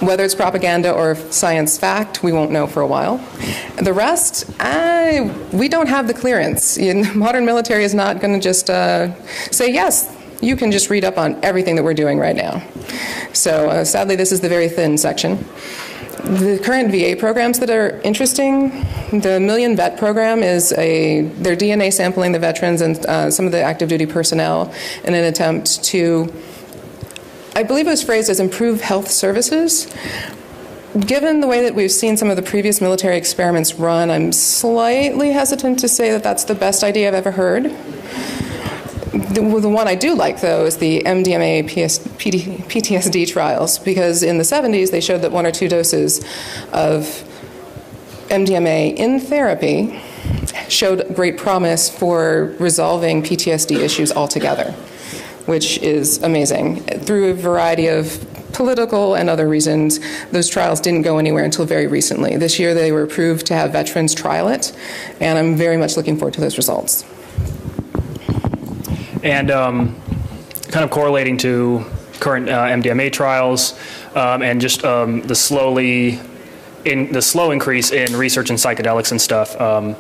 Whether 0.03 0.25
it's 0.25 0.35
propaganda 0.35 0.93
or 0.93 1.15
science 1.31 1.79
fact, 1.79 2.23
we 2.23 2.33
won't 2.33 2.51
know 2.51 2.67
for 2.67 2.81
a 2.81 2.87
while. 2.87 3.19
The 3.77 3.93
rest, 3.93 4.47
we 5.53 5.69
don't 5.69 5.89
have 5.89 6.09
the 6.09 6.15
clearance. 6.15 6.77
Modern 7.15 7.47
military 7.47 7.85
is 7.85 7.95
not 7.95 8.21
going 8.21 8.35
to 8.35 8.41
just 8.41 8.69
uh, 8.69 9.15
say, 9.51 9.73
yes, 9.73 10.11
you 10.45 10.57
can 10.57 10.71
just 10.71 10.91
read 10.91 11.05
up 11.05 11.19
on 11.19 11.43
everything 11.43 11.77
that 11.77 11.83
we're 11.83 11.95
doing 11.95 12.19
right 12.19 12.37
now. 12.37 12.63
So 13.33 13.69
uh, 13.71 13.85
sadly, 13.85 14.17
this 14.17 14.31
is 14.31 14.41
the 14.41 14.49
very 14.49 14.69
thin 14.69 14.99
section. 14.99 15.45
The 16.25 16.59
current 16.65 16.91
VA 16.91 17.17
programs 17.19 17.59
that 17.59 17.69
are 17.69 18.01
interesting, 18.01 18.71
the 19.11 19.39
Million 19.41 19.77
Vet 19.77 19.99
program 19.99 20.43
is 20.43 20.73
a 20.73 21.23
they're 21.23 21.57
DNA 21.57 21.93
sampling 21.93 22.33
the 22.33 22.39
veterans 22.39 22.81
and 22.81 23.05
uh, 23.05 23.31
some 23.31 23.45
of 23.45 23.53
the 23.53 23.61
active 23.61 23.91
duty 23.91 24.07
personnel 24.07 24.73
in 25.05 25.13
an 25.13 25.25
attempt 25.25 25.85
to, 25.85 26.33
I 27.55 27.63
believe 27.63 27.87
it 27.87 27.91
was 27.91 28.03
phrased 28.03 28.31
as 28.31 28.41
improve 28.41 28.81
health 28.81 29.11
services. 29.11 29.93
Given 30.99 31.41
the 31.41 31.47
way 31.47 31.63
that 31.65 31.75
we've 31.75 31.93
seen 31.93 32.17
some 32.17 32.31
of 32.31 32.37
the 32.37 32.43
previous 32.43 32.81
military 32.81 33.19
experiments 33.19 33.75
run, 33.75 34.11
I'm 34.11 34.33
slightly 34.33 35.33
hesitant 35.33 35.81
to 35.81 35.89
say 35.89 36.13
that 36.13 36.23
that's 36.23 36.45
the 36.45 36.55
best 36.55 36.85
idea 36.85 37.09
I've 37.09 37.15
ever 37.15 37.33
heard. 37.33 37.65
The, 39.15 39.61
the, 39.61 39.69
one 39.69 39.87
I 39.87 39.95
do 39.95 40.17
like, 40.17 40.41
though, 40.41 40.65
is 40.65 40.79
the 40.79 41.03
MDMA 41.03 41.69
PS, 41.69 41.99
PD, 42.19 42.59
PTSD 42.65 43.29
trials, 43.29 43.79
because 43.79 44.25
in 44.25 44.39
the 44.39 44.43
70s 44.43 44.91
they 44.91 45.01
showed 45.01 45.23
that 45.23 45.31
one 45.31 45.47
or 45.47 45.53
two 45.53 45.69
doses 45.69 46.19
of 46.73 47.05
MDMA 48.29 48.97
in 48.97 49.21
therapy 49.21 50.01
showed 50.69 51.15
great 51.15 51.39
promise 51.39 51.89
for 51.89 52.57
resolving 52.59 53.23
PTSD 53.23 53.79
issues 53.79 54.11
altogether, 54.11 54.73
which 55.47 55.79
is 55.79 56.21
amazing. 56.25 56.81
Through 56.81 57.31
a 57.31 57.35
variety 57.35 57.87
of 57.87 58.27
political 58.53 59.15
and 59.15 59.31
other 59.31 59.49
reasons, 59.49 60.01
those 60.33 60.49
trials 60.49 60.81
didn't 60.81 61.03
go 61.03 61.19
anywhere 61.19 61.45
until 61.45 61.67
very 61.67 61.87
recently. 61.87 62.37
This 62.37 62.59
year 62.59 62.75
they 62.75 62.91
were 62.91 63.05
approved 63.05 63.47
to 63.47 63.55
have 63.55 63.71
veterans 63.71 64.13
trial 64.13 64.49
it, 64.49 64.73
and 65.21 65.39
I'm 65.39 65.55
very 65.55 65.77
much 65.77 65.97
looking 65.97 66.17
forward 66.17 66.35
to 66.35 66.41
those 66.41 66.57
results 66.57 67.05
and 69.25 69.51
um, 69.51 70.01
kind 70.71 70.85
of 70.85 70.91
correlating 70.91 71.37
to 71.39 71.85
current 72.21 72.49
uh, 72.49 72.67
MDMA 72.67 73.11
trials 73.13 73.77
um, 74.15 74.43
and 74.43 74.61
just 74.61 74.85
um, 74.85 75.23
the 75.23 75.35
slowly 75.35 76.21
in 76.85 77.11
the 77.13 77.23
slow 77.23 77.51
increase 77.51 77.91
in 77.91 78.15
research 78.17 78.51
in 78.51 78.57
psychedelics 78.57 79.11
and 79.11 79.21
stuff. 79.21 79.59
Um, 79.61 79.97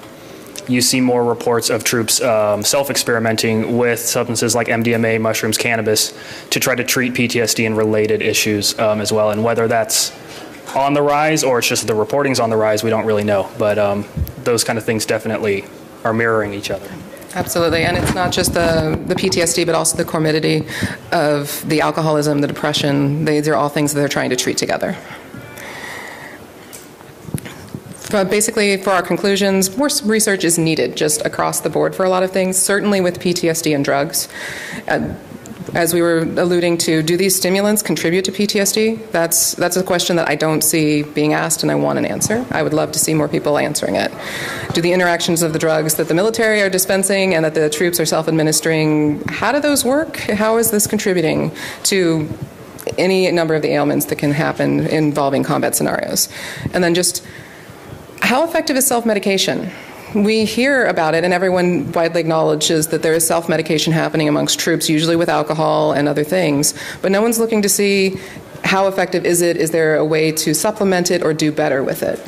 you 0.68 0.80
see 0.80 1.00
more 1.00 1.24
reports 1.24 1.68
of 1.68 1.84
troops 1.84 2.22
um, 2.22 2.62
self-experimenting 2.62 3.76
with 3.76 4.00
substances 4.00 4.54
like 4.54 4.68
MDMA, 4.68 5.20
mushrooms, 5.20 5.58
cannabis 5.58 6.14
to 6.50 6.60
try 6.60 6.74
to 6.74 6.84
treat 6.84 7.12
PTSD 7.14 7.66
and 7.66 7.76
related 7.76 8.22
issues 8.22 8.72
as 8.74 9.12
well. 9.12 9.30
And 9.30 9.44
whether 9.44 9.68
that's 9.68 10.12
on 10.74 10.94
the 10.94 11.02
rise 11.02 11.44
or 11.44 11.58
it's 11.58 11.68
just 11.68 11.86
the 11.86 11.94
reporting's 11.94 12.40
on 12.40 12.48
the 12.48 12.56
rise, 12.56 12.82
we 12.82 12.88
don't 12.88 13.04
really 13.04 13.24
know. 13.24 13.50
But 13.58 13.76
those 14.44 14.64
kind 14.64 14.78
of 14.78 14.86
things 14.86 15.04
definitely 15.04 15.64
are 16.02 16.14
mirroring 16.14 16.54
each 16.54 16.70
other. 16.70 16.90
Absolutely, 17.34 17.82
and 17.82 17.96
it's 17.96 18.14
not 18.14 18.32
just 18.32 18.54
the, 18.54 19.00
the 19.06 19.14
PTSD, 19.16 19.66
but 19.66 19.74
also 19.74 19.96
the 19.96 20.04
comorbidity 20.04 20.68
of 21.12 21.68
the 21.68 21.80
alcoholism, 21.80 22.40
the 22.40 22.46
depression. 22.46 23.24
These 23.24 23.48
are 23.48 23.56
all 23.56 23.68
things 23.68 23.92
that 23.92 23.98
they're 23.98 24.08
trying 24.08 24.30
to 24.30 24.36
treat 24.36 24.56
together. 24.56 24.96
But 28.12 28.30
basically, 28.30 28.76
for 28.76 28.90
our 28.90 29.02
conclusions, 29.02 29.76
more 29.76 29.88
research 30.04 30.44
is 30.44 30.58
needed 30.58 30.96
just 30.96 31.26
across 31.26 31.60
the 31.60 31.70
board 31.70 31.96
for 31.96 32.04
a 32.04 32.08
lot 32.08 32.22
of 32.22 32.30
things, 32.30 32.56
certainly 32.56 33.00
with 33.00 33.18
PTSD 33.18 33.74
and 33.74 33.84
drugs. 33.84 34.28
Uh, 34.86 35.14
as 35.74 35.92
we 35.92 36.00
were 36.00 36.18
alluding 36.18 36.78
to, 36.78 37.02
do 37.02 37.16
these 37.16 37.34
stimulants 37.34 37.82
contribute 37.82 38.24
to 38.26 38.32
PTSD? 38.32 39.10
That's 39.10 39.54
that's 39.54 39.76
a 39.76 39.82
question 39.82 40.16
that 40.16 40.28
I 40.28 40.36
don't 40.36 40.62
see 40.62 41.02
being 41.02 41.32
asked, 41.32 41.62
and 41.62 41.70
I 41.70 41.74
want 41.74 41.98
an 41.98 42.04
answer. 42.04 42.46
I 42.50 42.62
would 42.62 42.72
love 42.72 42.92
to 42.92 42.98
see 42.98 43.12
more 43.12 43.28
people 43.28 43.58
answering 43.58 43.96
it. 43.96 44.12
Do 44.72 44.80
the 44.80 44.92
interactions 44.92 45.42
of 45.42 45.52
the 45.52 45.58
drugs 45.58 45.96
that 45.96 46.08
the 46.08 46.14
military 46.14 46.62
are 46.62 46.70
dispensing 46.70 47.34
and 47.34 47.44
that 47.44 47.54
the 47.54 47.68
troops 47.68 47.98
are 47.98 48.06
self-administering, 48.06 49.24
how 49.28 49.52
do 49.52 49.60
those 49.60 49.84
work? 49.84 50.16
How 50.16 50.58
is 50.58 50.70
this 50.70 50.86
contributing 50.86 51.50
to 51.84 52.28
any 52.96 53.30
number 53.32 53.54
of 53.54 53.62
the 53.62 53.68
ailments 53.68 54.06
that 54.06 54.16
can 54.16 54.30
happen 54.30 54.86
involving 54.86 55.42
combat 55.42 55.74
scenarios? 55.74 56.28
And 56.72 56.84
then 56.84 56.94
just 56.94 57.26
how 58.20 58.44
effective 58.44 58.76
is 58.76 58.86
self-medication? 58.86 59.70
We 60.14 60.44
hear 60.44 60.86
about 60.86 61.14
it, 61.14 61.24
and 61.24 61.34
everyone 61.34 61.92
widely 61.92 62.20
acknowledges 62.20 62.88
that 62.88 63.02
there 63.02 63.14
is 63.14 63.26
self 63.26 63.48
medication 63.48 63.92
happening 63.92 64.28
amongst 64.28 64.58
troops, 64.58 64.88
usually 64.88 65.16
with 65.16 65.28
alcohol 65.28 65.92
and 65.92 66.08
other 66.08 66.24
things. 66.24 66.74
But 67.02 67.12
no 67.12 67.20
one's 67.20 67.38
looking 67.38 67.62
to 67.62 67.68
see 67.68 68.18
how 68.64 68.86
effective 68.88 69.26
is 69.26 69.42
it? 69.42 69.56
Is 69.56 69.70
there 69.70 69.96
a 69.96 70.04
way 70.04 70.32
to 70.32 70.54
supplement 70.54 71.10
it 71.10 71.22
or 71.22 71.34
do 71.34 71.52
better 71.52 71.82
with 71.84 72.02
it? 72.02 72.20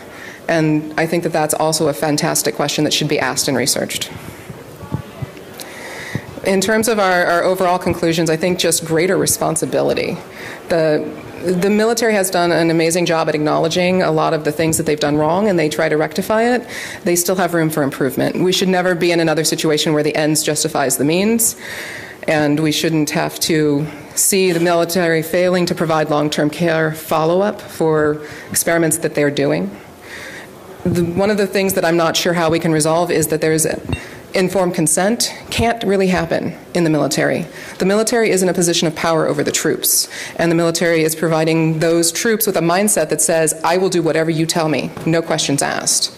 And 0.48 0.92
I 0.98 1.06
think 1.06 1.22
that 1.24 1.32
that's 1.32 1.54
also 1.54 1.88
a 1.88 1.92
fantastic 1.92 2.54
question 2.54 2.84
that 2.84 2.92
should 2.92 3.08
be 3.08 3.18
asked 3.18 3.48
and 3.48 3.56
researched. 3.56 4.10
In 6.44 6.60
terms 6.60 6.86
of 6.86 7.00
our, 7.00 7.24
our 7.24 7.42
overall 7.42 7.78
conclusions, 7.78 8.30
I 8.30 8.36
think 8.36 8.58
just 8.58 8.84
greater 8.84 9.16
responsibility. 9.16 10.16
The 10.68 11.25
the 11.46 11.70
military 11.70 12.14
has 12.14 12.30
done 12.30 12.52
an 12.52 12.70
amazing 12.70 13.06
job 13.06 13.28
at 13.28 13.34
acknowledging 13.34 14.02
a 14.02 14.10
lot 14.10 14.34
of 14.34 14.44
the 14.44 14.52
things 14.52 14.76
that 14.76 14.84
they've 14.86 15.00
done 15.00 15.16
wrong 15.16 15.48
and 15.48 15.58
they 15.58 15.68
try 15.68 15.88
to 15.88 15.96
rectify 15.96 16.42
it. 16.42 16.66
They 17.04 17.16
still 17.16 17.36
have 17.36 17.54
room 17.54 17.70
for 17.70 17.82
improvement. 17.82 18.42
We 18.42 18.52
should 18.52 18.68
never 18.68 18.94
be 18.94 19.12
in 19.12 19.20
another 19.20 19.44
situation 19.44 19.92
where 19.92 20.02
the 20.02 20.14
ends 20.16 20.42
justifies 20.42 20.96
the 20.96 21.04
means 21.04 21.56
and 22.26 22.58
we 22.58 22.72
shouldn't 22.72 23.10
have 23.10 23.38
to 23.40 23.86
see 24.16 24.50
the 24.50 24.60
military 24.60 25.22
failing 25.22 25.66
to 25.66 25.74
provide 25.74 26.10
long-term 26.10 26.50
care 26.50 26.92
follow-up 26.92 27.60
for 27.60 28.26
experiments 28.50 28.98
that 28.98 29.14
they're 29.14 29.30
doing. 29.30 29.70
The, 30.84 31.04
one 31.04 31.30
of 31.30 31.36
the 31.36 31.46
things 31.46 31.74
that 31.74 31.84
I'm 31.84 31.96
not 31.96 32.16
sure 32.16 32.32
how 32.32 32.50
we 32.50 32.58
can 32.58 32.72
resolve 32.72 33.10
is 33.10 33.28
that 33.28 33.40
there's 33.40 33.66
a, 33.66 33.80
informed 34.36 34.74
consent 34.74 35.34
can't 35.50 35.82
really 35.84 36.08
happen 36.08 36.54
in 36.74 36.84
the 36.84 36.90
military. 36.90 37.46
The 37.78 37.86
military 37.86 38.30
is 38.30 38.42
in 38.42 38.48
a 38.48 38.54
position 38.54 38.86
of 38.86 38.94
power 38.94 39.26
over 39.26 39.42
the 39.42 39.50
troops, 39.50 40.08
and 40.36 40.50
the 40.50 40.54
military 40.54 41.02
is 41.02 41.16
providing 41.16 41.78
those 41.78 42.12
troops 42.12 42.46
with 42.46 42.56
a 42.56 42.60
mindset 42.60 43.08
that 43.08 43.20
says, 43.20 43.58
I 43.64 43.78
will 43.78 43.88
do 43.88 44.02
whatever 44.02 44.30
you 44.30 44.46
tell 44.46 44.68
me, 44.68 44.90
no 45.06 45.22
questions 45.22 45.62
asked. 45.62 46.16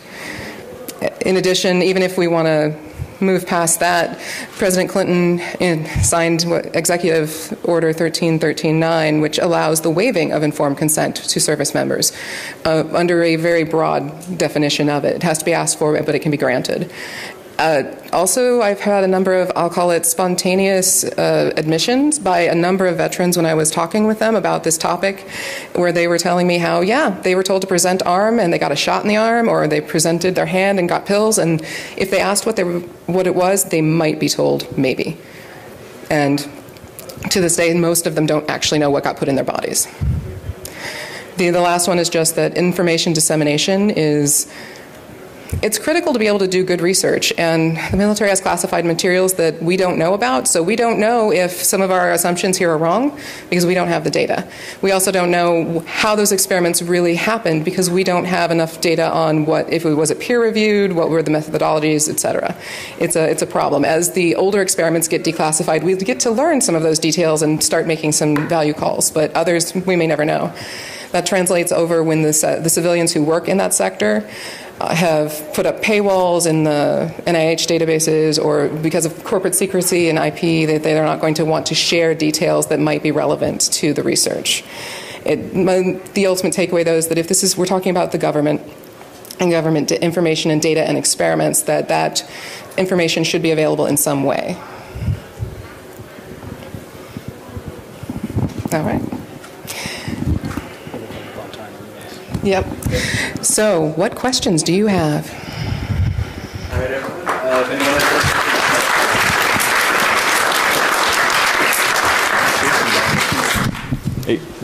In 1.21 1.37
addition, 1.37 1.81
even 1.83 2.03
if 2.03 2.19
we 2.19 2.27
want 2.27 2.47
to 2.47 2.77
move 3.21 3.47
past 3.47 3.81
that, 3.81 4.19
President 4.53 4.91
Clinton 4.91 5.41
signed 6.03 6.45
Executive 6.75 7.59
Order 7.65 7.93
13139, 7.93 9.21
which 9.21 9.39
allows 9.39 9.81
the 9.81 9.91
waiving 9.91 10.33
of 10.33 10.43
informed 10.43 10.79
consent 10.79 11.17
to 11.17 11.41
service 11.41 11.75
members 11.75 12.13
uh, 12.65 12.85
under 12.93 13.23
a 13.23 13.37
very 13.37 13.65
broad 13.65 14.39
definition 14.39 14.89
of 14.89 15.05
it. 15.05 15.17
It 15.17 15.23
has 15.23 15.39
to 15.39 15.45
be 15.45 15.53
asked 15.53 15.79
for, 15.79 16.01
but 16.03 16.15
it 16.15 16.21
can 16.21 16.31
be 16.31 16.37
granted. 16.37 16.93
Uh, 17.59 17.83
also, 18.13 18.63
I've 18.63 18.79
had 18.79 19.03
a 19.03 19.09
number 19.09 19.35
of, 19.35 19.51
I'll 19.57 19.69
call 19.69 19.91
it 19.91 20.07
spontaneous 20.07 21.03
uh, 21.03 21.53
admissions 21.57 22.21
by 22.21 22.43
a 22.43 22.55
number 22.55 22.87
of 22.87 22.99
veterans 22.99 23.37
when 23.37 23.47
I 23.47 23.55
was 23.55 23.69
talking 23.69 24.07
with 24.07 24.21
them 24.21 24.37
about 24.37 24.63
this 24.63 24.79
topic, 24.79 25.29
where 25.75 25.91
they 25.91 26.07
were 26.07 26.19
telling 26.19 26.47
me 26.47 26.59
how, 26.59 26.83
yeah, 26.83 27.11
they 27.11 27.35
were 27.35 27.43
told 27.43 27.63
to 27.63 27.67
present 27.67 28.01
arm 28.07 28.39
and 28.39 28.53
they 28.53 28.59
got 28.61 28.71
a 28.71 28.77
shot 28.77 29.03
in 29.03 29.09
the 29.09 29.17
arm, 29.17 29.49
or 29.49 29.67
they 29.67 29.81
presented 29.81 30.37
their 30.37 30.47
hand 30.47 30.79
and 30.79 30.89
got 30.89 31.05
pills, 31.05 31.37
and 31.37 31.61
if 31.97 32.13
they 32.13 32.21
asked 32.21 32.47
what, 32.47 32.55
they 32.55 32.63
were, 32.63 32.79
what 33.07 33.27
it 33.27 33.35
was, 33.35 33.65
they 33.65 33.83
might 33.83 34.21
be 34.21 34.29
told 34.29 34.79
maybe. 34.79 35.19
And 36.11 36.39
to 37.31 37.41
this 37.41 37.57
day, 37.57 37.75
most 37.75 38.07
of 38.07 38.15
them 38.15 38.27
don't 38.27 38.49
actually 38.49 38.79
know 38.79 38.91
what 38.91 39.03
got 39.03 39.17
put 39.17 39.27
in 39.27 39.35
their 39.35 39.45
bodies. 39.45 39.89
The, 41.39 41.51
the 41.51 41.61
last 41.61 41.89
one 41.89 41.99
is 41.99 42.09
just 42.09 42.37
that 42.37 42.57
information 42.57 43.13
dissemination 43.13 43.91
is 43.91 44.53
it's 45.63 45.79
critical 45.79 46.13
to 46.13 46.19
be 46.19 46.27
able 46.27 46.41
to 46.41 46.49
do 46.49 46.65
good 46.65 46.81
research, 46.81 47.33
and 47.39 47.77
the 47.91 47.97
military 47.97 48.29
has 48.31 48.41
classified 48.41 48.85
materials 48.85 49.35
that 49.35 49.63
we 49.63 49.77
don't 49.77 49.99
know 49.99 50.15
about, 50.15 50.47
so 50.47 50.63
we 50.63 50.77
don't 50.77 51.01
know 51.01 51.33
if 51.33 51.51
some 51.53 51.81
of 51.81 51.91
our 51.91 52.13
assumptions 52.13 52.59
here 52.59 52.71
are 52.71 52.79
wrong 52.79 53.19
because 53.49 53.65
we 53.65 53.75
don't 53.75 53.89
have 53.89 54.05
the 54.05 54.11
data. 54.11 54.47
We 54.83 54.93
also 54.93 55.11
don't 55.11 55.31
know 55.31 55.81
how 55.81 56.17
those 56.17 56.33
experiments 56.33 56.83
really 56.83 57.15
happened 57.15 57.65
because 57.65 57.89
we 57.91 58.05
don't 58.05 58.27
have 58.27 58.51
enough 58.51 58.81
data 58.81 59.11
on 59.11 59.47
what 59.47 59.73
if 59.73 59.85
it 59.85 59.95
was 59.95 60.11
it 60.11 60.21
peer 60.21 60.43
reviewed, 60.43 60.93
what 60.93 61.09
were 61.09 61.23
the 61.23 61.31
methodologies, 61.31 62.09
etc. 62.09 62.55
It's 62.99 63.17
a 63.17 63.29
it's 63.29 63.43
a 63.43 63.47
problem. 63.47 63.85
As 63.85 64.13
the 64.13 64.35
older 64.35 64.61
experiments 64.61 65.09
get 65.09 65.25
declassified, 65.25 65.83
we 65.83 65.97
get 65.97 66.21
to 66.21 66.31
learn 66.31 66.61
some 66.61 66.75
of 66.75 66.83
those 66.83 66.99
details 66.99 67.43
and 67.43 67.63
start 67.63 67.87
making 67.87 68.13
some 68.13 68.49
value 68.49 68.75
calls, 68.75 69.11
but 69.11 69.33
others 69.35 69.75
we 69.75 69.97
may 69.97 70.07
never 70.07 70.25
know. 70.25 70.53
That 71.13 71.25
translates 71.25 71.73
over 71.73 72.05
when 72.05 72.21
the, 72.21 72.61
the 72.63 72.69
civilians 72.69 73.15
who 73.15 73.23
work 73.23 73.49
in 73.49 73.57
that 73.57 73.73
sector 73.73 74.29
Uh, 74.81 74.95
have 74.95 75.53
put 75.55 75.67
up 75.67 75.83
paywalls 75.83 76.47
in 76.47 76.63
the 76.63 77.13
NIH 77.27 77.67
databases 77.67 78.43
or 78.43 78.69
because 78.69 79.05
of 79.05 79.25
corporate 79.25 79.57
secrecy 79.57 80.09
and 80.09 80.17
IP 80.19 80.69
that 80.69 80.85
they're 80.85 81.05
not 81.05 81.21
going 81.21 81.35
to 81.35 81.45
want 81.45 81.67
to 81.67 81.75
share 81.75 82.15
details 82.15 82.69
that 82.69 82.79
might 82.79 83.03
be 83.03 83.11
relevant 83.11 83.61
to 83.73 83.93
the 83.93 84.05
research. 84.05 84.63
It, 85.25 85.53
my, 85.53 86.01
the 86.15 86.27
ultimate 86.27 86.55
takeaway 86.55 86.85
though 86.85 86.95
is 86.95 87.09
that 87.09 87.19
if 87.19 87.27
this 87.27 87.43
is 87.43 87.57
we're 87.57 87.67
talking 87.67 87.91
about 87.91 88.13
the 88.13 88.19
government 88.19 88.63
and 89.41 89.51
government 89.51 89.91
information 89.91 90.53
and 90.53 90.63
data 90.63 90.83
and 90.83 90.97
experiments 90.97 91.63
that 91.63 91.89
that 91.89 92.29
information 92.77 93.25
should 93.25 93.43
be 93.43 93.51
available 93.51 93.87
in 93.87 93.97
some 93.97 94.23
way. 94.23 94.57
All 98.73 98.83
right. 98.83 99.08
Yep. 102.43 102.67
So, 103.43 103.93
what 103.97 104.15
questions 104.15 104.63
do 104.63 104.73
you 104.73 104.87
have? 104.87 105.29
All 106.73 106.79
right, 106.79 106.91
everyone. 106.91 107.29
Uh, 107.29 107.61
if 107.65 107.71
anyone 107.71 107.95
has 107.95 108.09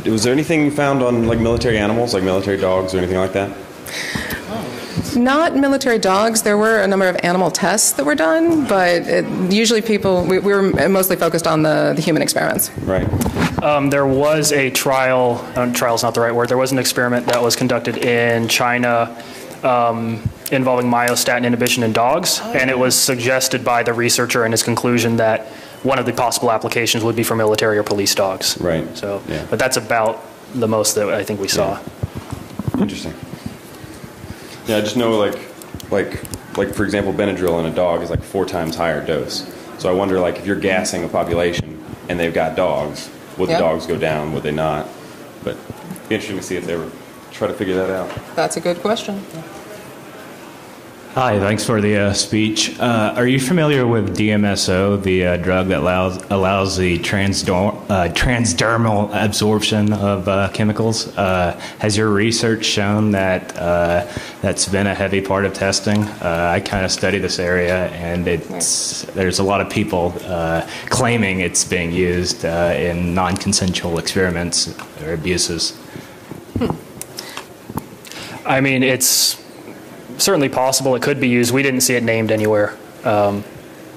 Hey, 0.05 0.11
was 0.11 0.23
there 0.23 0.33
anything 0.33 0.71
found 0.71 1.03
on 1.03 1.27
like 1.27 1.39
military 1.39 1.79
animals, 1.79 2.15
like 2.15 2.23
military 2.23 2.59
dogs 2.59 2.95
or 2.95 2.99
anything 2.99 3.17
like 3.19 3.33
that? 3.33 3.51
Not 5.16 5.57
military 5.57 5.98
dogs. 5.98 6.42
There 6.42 6.59
were 6.59 6.81
a 6.81 6.87
number 6.87 7.09
of 7.09 7.16
animal 7.22 7.50
tests 7.50 7.92
that 7.92 8.05
were 8.05 8.14
done, 8.14 8.66
but 8.66 9.03
it, 9.03 9.53
usually 9.53 9.83
people, 9.83 10.24
we, 10.24 10.38
we, 10.38 10.53
were 10.53 10.88
mostly 10.88 11.16
focused 11.16 11.46
on 11.46 11.62
the, 11.62 11.92
the 11.94 12.03
human 12.03 12.22
experiments. 12.22 12.70
Right. 12.79 13.09
Um, 13.62 13.90
there 13.90 14.07
was 14.07 14.53
a 14.53 14.70
trial, 14.70 15.44
uh, 15.57 15.72
trial 15.72 15.94
is 15.94 16.03
not 16.03 16.14
the 16.14 16.20
right 16.20 16.35
word, 16.35 16.48
there 16.48 16.59
was 16.59 16.72
an 16.72 16.79
experiment 16.79 17.27
that 17.27 17.42
was 17.42 17.57
conducted 17.57 17.98
in 17.98 18.48
China 18.48 19.16
um, 19.62 20.22
involving 20.53 20.90
myostatin 20.90 21.44
inhibition 21.44 21.83
in 21.83 21.92
dogs, 21.92 22.40
oh, 22.42 22.53
and 22.53 22.70
it 22.70 22.79
was 22.79 22.94
suggested 22.94 23.64
by 23.64 23.83
the 23.83 23.92
researcher 23.92 24.44
in 24.44 24.53
his 24.53 24.62
conclusion 24.62 25.16
that 25.16 25.46
one 25.83 25.98
of 25.98 26.07
the 26.07 26.12
possible 26.12 26.50
applications 26.50 27.05
would 27.05 27.16
be 27.16 27.22
for 27.22 27.37
military 27.37 27.79
or 27.79 27.83
police 27.83 28.14
dogs. 28.14 28.59
Right. 28.61 28.96
So, 28.96 29.22
yeah. 29.29 29.46
but 29.48 29.59
that's 29.59 29.77
about 29.77 30.22
the 30.55 30.68
most 30.68 30.94
that 30.94 31.09
I 31.09 31.24
think 31.24 31.40
we 31.40 31.48
saw. 31.48 31.81
Yeah. 31.81 32.83
Interesting. 32.83 33.14
Yeah, 34.66 34.79
I 34.79 34.81
just 34.81 34.96
know 34.96 35.18
like, 35.18 35.38
like, 35.90 36.22
like 36.57 36.74
for 36.74 36.85
example, 36.85 37.12
Benadryl 37.12 37.61
in 37.61 37.66
a 37.66 37.74
dog 37.74 38.03
is 38.03 38.11
like 38.11 38.22
four 38.22 38.46
times 38.46 38.77
higher 38.77 39.05
dose. 39.05 39.50
So 39.79 39.90
I 39.90 39.92
wonder 39.92 40.20
like 40.20 40.38
if 40.38 40.46
you're 40.46 40.59
gassing 40.59 41.05
a 41.05 41.09
population 41.09 41.85
and 42.09 42.18
they've 42.18 42.33
got 42.33 42.57
dogs, 42.57 43.11
would 43.37 43.48
yep. 43.48 43.59
the 43.59 43.64
dogs 43.64 43.87
go 43.87 43.98
down? 43.98 44.33
Would 44.33 44.42
they 44.42 44.53
not? 44.53 44.88
But 45.42 45.57
it'd 45.57 46.09
be 46.09 46.14
interesting 46.14 46.37
to 46.37 46.42
see 46.42 46.57
if 46.57 46.66
they 46.66 46.77
were 46.77 46.90
try 47.33 47.48
to 47.48 47.55
figure 47.55 47.74
that 47.74 47.90
out. 47.90 48.37
That's 48.37 48.57
a 48.57 48.61
good 48.61 48.79
question. 48.79 49.22
Hi, 51.14 51.38
thanks 51.38 51.64
for 51.64 51.81
the 51.81 51.96
uh, 51.96 52.12
speech. 52.12 52.77
Uh, 52.81 53.14
are 53.14 53.29
you 53.29 53.38
familiar 53.38 53.87
with 53.87 54.16
DMSO, 54.16 55.00
the 55.00 55.24
uh, 55.24 55.37
drug 55.37 55.68
that 55.68 55.79
allows 55.79 56.20
allows 56.29 56.77
the 56.77 56.96
uh, 56.96 56.98
transdermal 56.98 59.11
absorption 59.14 59.92
of 59.92 60.27
uh, 60.27 60.48
chemicals? 60.48 61.16
Uh, 61.16 61.53
has 61.79 61.96
your 61.96 62.11
research 62.11 62.64
shown 62.64 63.12
that 63.12 63.50
that's 64.42 64.66
been 64.66 64.88
a 64.88 64.94
heavy 64.94 65.20
part 65.20 65.44
of 65.44 65.55
testing? 65.55 66.03
I 66.03 66.59
kind 66.59 66.85
of 66.85 66.90
study 66.90 67.18
this 67.18 67.38
area, 67.38 67.87
and 67.90 68.27
there's 68.27 69.38
a 69.38 69.44
lot 69.44 69.61
of 69.61 69.70
people 69.70 70.11
claiming 70.90 71.38
it's 71.38 71.64
being 71.64 71.92
used 71.92 72.44
in 72.44 73.14
non-consensual 73.14 74.00
experiments 74.00 74.77
or 75.00 75.12
abuses. 75.12 75.77
Hmm. 76.59 76.72
I 78.44 78.61
mean, 78.61 78.83
it's 78.83 79.43
certainly 80.18 80.48
possible 80.48 80.94
it 80.94 81.03
could 81.03 81.20
be 81.20 81.29
used. 81.29 81.53
We 81.53 81.62
didn't 81.62 81.81
see 81.83 81.94
it 81.94 82.03
named 82.03 82.31
anywhere. 82.31 82.77
Um, 83.05 83.44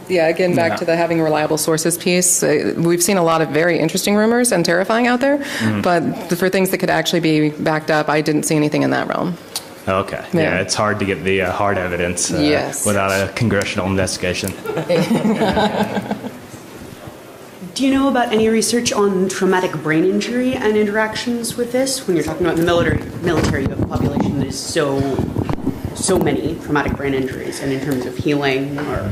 yeah, 0.09 0.27
again, 0.27 0.55
back 0.55 0.71
yeah. 0.71 0.77
to 0.77 0.85
the 0.85 0.95
having 0.95 1.21
reliable 1.21 1.57
sources 1.57 1.97
piece. 1.97 2.41
Uh, 2.41 2.73
we've 2.77 3.03
seen 3.03 3.17
a 3.17 3.23
lot 3.23 3.41
of 3.41 3.49
very 3.49 3.77
interesting 3.79 4.15
rumors 4.15 4.51
and 4.51 4.63
terrifying 4.63 5.07
out 5.07 5.19
there, 5.19 5.39
mm-hmm. 5.39 5.81
but 5.81 6.29
for 6.37 6.49
things 6.49 6.69
that 6.71 6.77
could 6.77 6.89
actually 6.89 7.19
be 7.19 7.49
backed 7.49 7.91
up, 7.91 8.09
I 8.09 8.21
didn't 8.21 8.43
see 8.43 8.55
anything 8.55 8.83
in 8.83 8.91
that 8.91 9.07
realm. 9.07 9.37
Okay. 9.87 10.23
Yeah, 10.33 10.41
yeah 10.41 10.59
it's 10.59 10.75
hard 10.75 10.99
to 10.99 11.05
get 11.05 11.23
the 11.23 11.43
uh, 11.43 11.51
hard 11.51 11.77
evidence 11.77 12.31
uh, 12.31 12.39
yes. 12.39 12.85
without 12.85 13.11
a 13.11 13.31
congressional 13.33 13.87
investigation. 13.87 14.51
Do 17.73 17.85
you 17.85 17.93
know 17.93 18.09
about 18.09 18.33
any 18.33 18.49
research 18.49 18.91
on 18.91 19.29
traumatic 19.29 19.71
brain 19.83 20.03
injury 20.03 20.55
and 20.55 20.75
interactions 20.75 21.55
with 21.57 21.71
this? 21.71 22.07
When 22.07 22.17
you're 22.17 22.25
talking 22.25 22.45
about 22.45 22.57
the 22.57 22.65
military, 22.65 22.97
military, 23.21 23.63
you 23.63 23.69
have 23.69 23.81
a 23.81 23.85
population 23.85 24.39
that 24.39 24.47
is 24.47 24.59
so 24.59 24.97
so 25.97 26.19
many 26.19 26.55
traumatic 26.59 26.95
brain 26.95 27.13
injuries, 27.13 27.61
and 27.61 27.71
in 27.71 27.83
terms 27.83 28.05
of 28.05 28.15
healing 28.15 28.77
or 28.79 29.11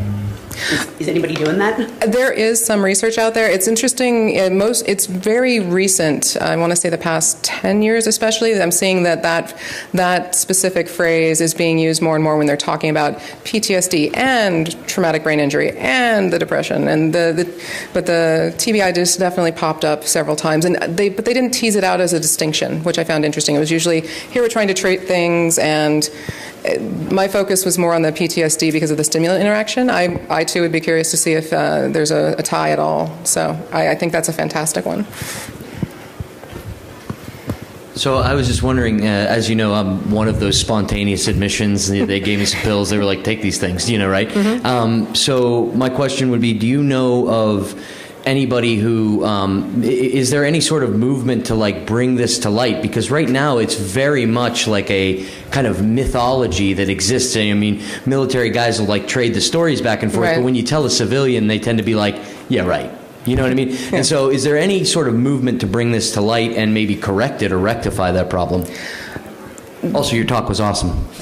is, 0.56 0.88
is, 1.00 1.08
anybody 1.10 1.34
doing 1.36 1.58
that? 1.58 1.78
There 2.12 2.32
is 2.32 2.64
some 2.64 2.84
research 2.84 3.18
out 3.18 3.34
there. 3.34 3.50
It's 3.50 3.68
interesting. 3.68 4.30
It 4.32 4.54
most, 4.54 4.88
it's 4.88 5.06
very 5.06 5.60
recent. 5.60 6.38
I 6.40 6.56
want 6.56 6.72
to 6.72 6.78
say 6.78 6.90
the 6.90 6.98
past 6.98 7.44
ten 7.44 7.82
years, 7.82 8.08
especially. 8.08 8.60
I'm 8.60 8.72
seeing 8.72 9.04
that 9.04 9.22
that 9.24 9.58
that 9.94 10.34
specific 10.34 10.88
phrase 10.88 11.42
is 11.42 11.54
being 11.54 11.78
used 11.78 12.02
more 12.02 12.16
and 12.16 12.24
more 12.24 12.38
when 12.38 12.48
they're 12.48 12.56
talking 12.56 12.90
about 12.90 13.16
PTSD 13.44 14.16
and 14.16 14.88
traumatic 14.88 15.24
brain 15.24 15.40
injury 15.40 15.76
and 15.78 16.32
the 16.32 16.40
depression 16.40 16.88
and 16.88 17.14
the, 17.14 17.34
the 17.36 17.64
but 17.94 18.06
the 18.06 18.54
TBI 18.58 18.96
just 18.96 19.20
definitely 19.20 19.52
popped 19.52 19.84
up 19.84 20.06
several 20.06 20.36
times, 20.36 20.64
and 20.64 20.76
they 20.98 21.10
but 21.10 21.26
they 21.26 21.34
didn't 21.34 21.52
tease 21.52 21.76
it 21.76 21.84
out 21.84 22.00
as 22.00 22.14
a 22.14 22.20
distinction, 22.20 22.82
which 22.84 22.98
I 22.98 23.04
found 23.04 23.26
interesting. 23.26 23.56
It 23.56 23.60
was 23.60 23.72
usually 23.72 24.02
here 24.08 24.42
we're 24.42 24.48
trying 24.48 24.70
to 24.70 24.74
treat 24.74 25.04
things 25.04 25.60
and 25.60 26.10
my 27.12 27.28
focus 27.28 27.66
was 27.66 27.78
more 27.78 27.94
on 27.94 28.02
the 28.02 28.12
PTSD 28.12 28.72
because 28.72 28.92
of 28.92 28.98
the 28.98 29.04
stimulant 29.04 29.42
interaction. 29.42 29.90
I, 29.90 30.26
I 30.30 30.44
too 30.44 30.62
would 30.62 30.72
be 30.72 30.80
curious 30.80 31.12
to 31.12 31.18
see 31.18 31.34
if 31.34 31.52
uh, 31.54 31.88
there's 31.90 32.12
a, 32.12 32.36
a, 32.38 32.44
tie 32.44 32.72
at 32.72 32.80
all. 32.80 33.18
So 33.26 33.58
I, 33.72 33.90
I, 33.90 33.96
think 33.96 34.12
that's 34.12 34.30
a 34.30 34.34
fantastic 34.34 34.86
one. 34.86 35.06
So 37.96 38.18
I 38.18 38.34
was 38.34 38.48
just 38.48 38.62
wondering, 38.62 39.02
uh, 39.02 39.28
as 39.30 39.50
you 39.50 39.56
know, 39.56 39.74
I'm 39.74 40.12
one 40.12 40.28
of 40.28 40.40
those 40.40 40.60
spontaneous 40.60 41.28
admissions. 41.28 41.88
They 41.88 42.20
gave 42.20 42.40
me 42.40 42.46
some 42.46 42.60
pills. 42.62 42.90
They 42.90 42.98
were 42.98 43.06
like, 43.06 43.24
"Take 43.24 43.42
these 43.42 43.58
things," 43.58 43.90
you 43.90 43.98
know, 43.98 44.10
right? 44.10 44.28
Mm-hmm. 44.28 44.66
Um, 44.66 45.16
so 45.16 45.68
my 45.68 45.90
question 45.90 46.30
would 46.32 46.42
be, 46.42 46.54
do 46.54 46.68
you 46.68 46.84
know 46.84 47.30
of 47.30 47.74
anybody 48.26 48.76
who 48.76 49.24
um, 49.24 49.84
is 49.84 50.30
there 50.32 50.46
any 50.46 50.62
sort 50.62 50.84
of 50.84 50.96
movement 50.96 51.48
to 51.48 51.56
like 51.56 51.86
bring 51.86 52.16
this 52.16 52.40
to 52.40 52.50
light 52.50 52.82
because 52.82 53.12
right 53.12 53.30
now 53.30 53.58
it's 53.58 53.76
very 53.76 54.26
much 54.26 54.68
like 54.68 54.90
a 54.90 55.26
kind 55.52 55.68
of 55.68 55.86
mythology 55.86 56.74
that 56.74 56.90
exists 56.90 57.38
i 57.38 57.54
mean 57.54 57.82
military 58.06 58.50
guys 58.50 58.80
will 58.80 58.88
like 58.88 59.08
trade 59.08 59.34
the 59.34 59.42
stories 59.42 59.82
back 59.82 60.04
and 60.04 60.12
forth 60.12 60.26
right. 60.26 60.36
but 60.38 60.44
when 60.44 60.56
you 60.56 60.64
tell 60.64 60.86
a 60.86 60.90
civilian 60.90 61.48
they 61.48 61.60
tend 61.60 61.78
to 61.78 61.84
be 61.84 61.96
like 61.96 62.16
yeah 62.50 62.66
right 62.66 62.92
you 63.26 63.36
know 63.36 63.44
what 63.44 63.52
i 63.52 63.56
mean 63.56 63.70
yeah. 63.70 63.90
and 63.94 64.06
so 64.06 64.30
is 64.30 64.44
there 64.44 64.58
any 64.58 64.84
sort 64.84 65.08
of 65.08 65.14
movement 65.14 65.62
to 65.62 65.68
bring 65.68 65.92
this 65.92 66.14
to 66.14 66.22
light 66.22 66.52
and 66.54 66.74
maybe 66.74 66.96
correct 66.96 67.42
it 67.42 67.52
or 67.52 67.58
rectify 67.58 68.12
that 68.12 68.30
problem 68.30 68.66
also, 69.94 70.16
your 70.16 70.26
talk 70.26 70.50
was 70.50 70.60
awesome. 70.60 70.90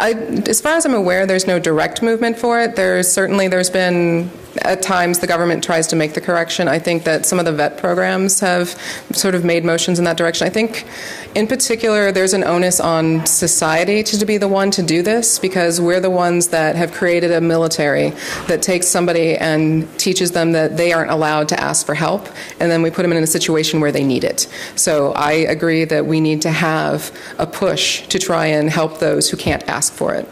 I, 0.00 0.12
as 0.48 0.60
far 0.60 0.74
as 0.74 0.86
I'm 0.86 0.94
aware, 0.94 1.26
there's 1.26 1.46
no 1.46 1.58
direct 1.58 2.02
movement 2.02 2.38
for 2.38 2.60
it. 2.60 2.76
There's 2.76 3.10
certainly 3.10 3.48
there's 3.48 3.70
been 3.70 4.30
at 4.62 4.82
times 4.82 5.18
the 5.18 5.26
government 5.26 5.62
tries 5.62 5.86
to 5.88 5.96
make 5.96 6.14
the 6.14 6.20
correction. 6.20 6.68
I 6.68 6.78
think 6.78 7.04
that 7.04 7.26
some 7.26 7.38
of 7.38 7.44
the 7.44 7.52
vet 7.52 7.78
programs 7.78 8.40
have 8.40 8.70
sort 9.12 9.34
of 9.34 9.44
made 9.44 9.64
motions 9.64 9.98
in 9.98 10.04
that 10.04 10.16
direction. 10.16 10.46
I 10.46 10.50
think, 10.50 10.86
in 11.34 11.46
particular, 11.46 12.12
there's 12.12 12.32
an 12.32 12.44
onus 12.44 12.80
on 12.80 13.24
society 13.26 14.02
to, 14.02 14.18
to 14.18 14.26
be 14.26 14.36
the 14.36 14.48
one 14.48 14.70
to 14.72 14.82
do 14.82 15.02
this 15.02 15.38
because 15.38 15.80
we're 15.80 16.00
the 16.00 16.10
ones 16.10 16.48
that 16.48 16.76
have 16.76 16.92
created 16.92 17.30
a 17.30 17.40
military 17.40 18.10
that 18.46 18.62
takes 18.62 18.86
somebody 18.86 19.36
and 19.36 19.86
teaches 19.98 20.32
them 20.32 20.52
that 20.52 20.76
they 20.76 20.92
aren't 20.92 21.10
allowed 21.10 21.48
to 21.48 21.60
ask 21.60 21.86
for 21.86 21.94
help, 21.94 22.28
and 22.60 22.70
then 22.70 22.82
we 22.82 22.90
put 22.90 23.02
them 23.02 23.12
in 23.12 23.22
a 23.22 23.26
situation 23.26 23.80
where 23.80 23.92
they 23.92 24.04
need 24.04 24.24
it. 24.24 24.48
So 24.76 25.12
I 25.12 25.32
agree 25.32 25.84
that 25.84 26.06
we 26.06 26.20
need 26.20 26.42
to 26.42 26.50
have 26.50 27.12
a 27.38 27.46
push 27.46 28.06
to 28.08 28.18
try 28.18 28.46
and 28.46 28.70
help 28.70 28.98
those 28.98 29.30
who 29.30 29.36
can't 29.36 29.66
ask 29.68 29.87
for 29.90 30.14
it. 30.14 30.28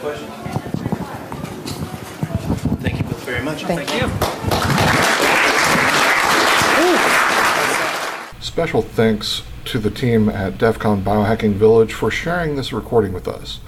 much. 0.00 0.20
Thank, 2.80 2.98
you 2.98 3.04
both 3.04 3.24
very 3.24 3.42
much. 3.42 3.64
Thank 3.64 3.94
you. 3.94 4.08
Special 8.40 8.82
thanks 8.82 9.42
to 9.66 9.78
the 9.78 9.90
team 9.90 10.28
at 10.28 10.58
DEF 10.58 10.78
CON 10.78 11.02
Biohacking 11.02 11.54
Village 11.54 11.92
for 11.92 12.10
sharing 12.10 12.56
this 12.56 12.72
recording 12.72 13.12
with 13.12 13.28
us. 13.28 13.60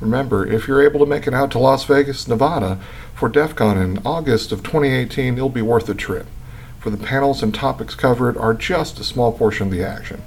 Remember, 0.00 0.46
if 0.46 0.66
you're 0.66 0.82
able 0.82 1.00
to 1.00 1.06
make 1.06 1.26
it 1.26 1.34
out 1.34 1.50
to 1.50 1.58
Las 1.58 1.84
Vegas, 1.84 2.26
Nevada 2.26 2.80
for 3.14 3.28
DEF 3.28 3.54
CON 3.54 3.76
in 3.76 3.98
August 4.04 4.50
of 4.52 4.62
2018, 4.62 5.34
it'll 5.34 5.50
be 5.50 5.60
worth 5.60 5.86
the 5.86 5.94
trip. 5.94 6.26
For 6.78 6.88
the 6.88 6.96
panels 6.96 7.42
and 7.42 7.54
topics 7.54 7.94
covered 7.94 8.38
are 8.38 8.54
just 8.54 8.98
a 8.98 9.04
small 9.04 9.32
portion 9.32 9.66
of 9.66 9.72
the 9.72 9.84
action. 9.84 10.22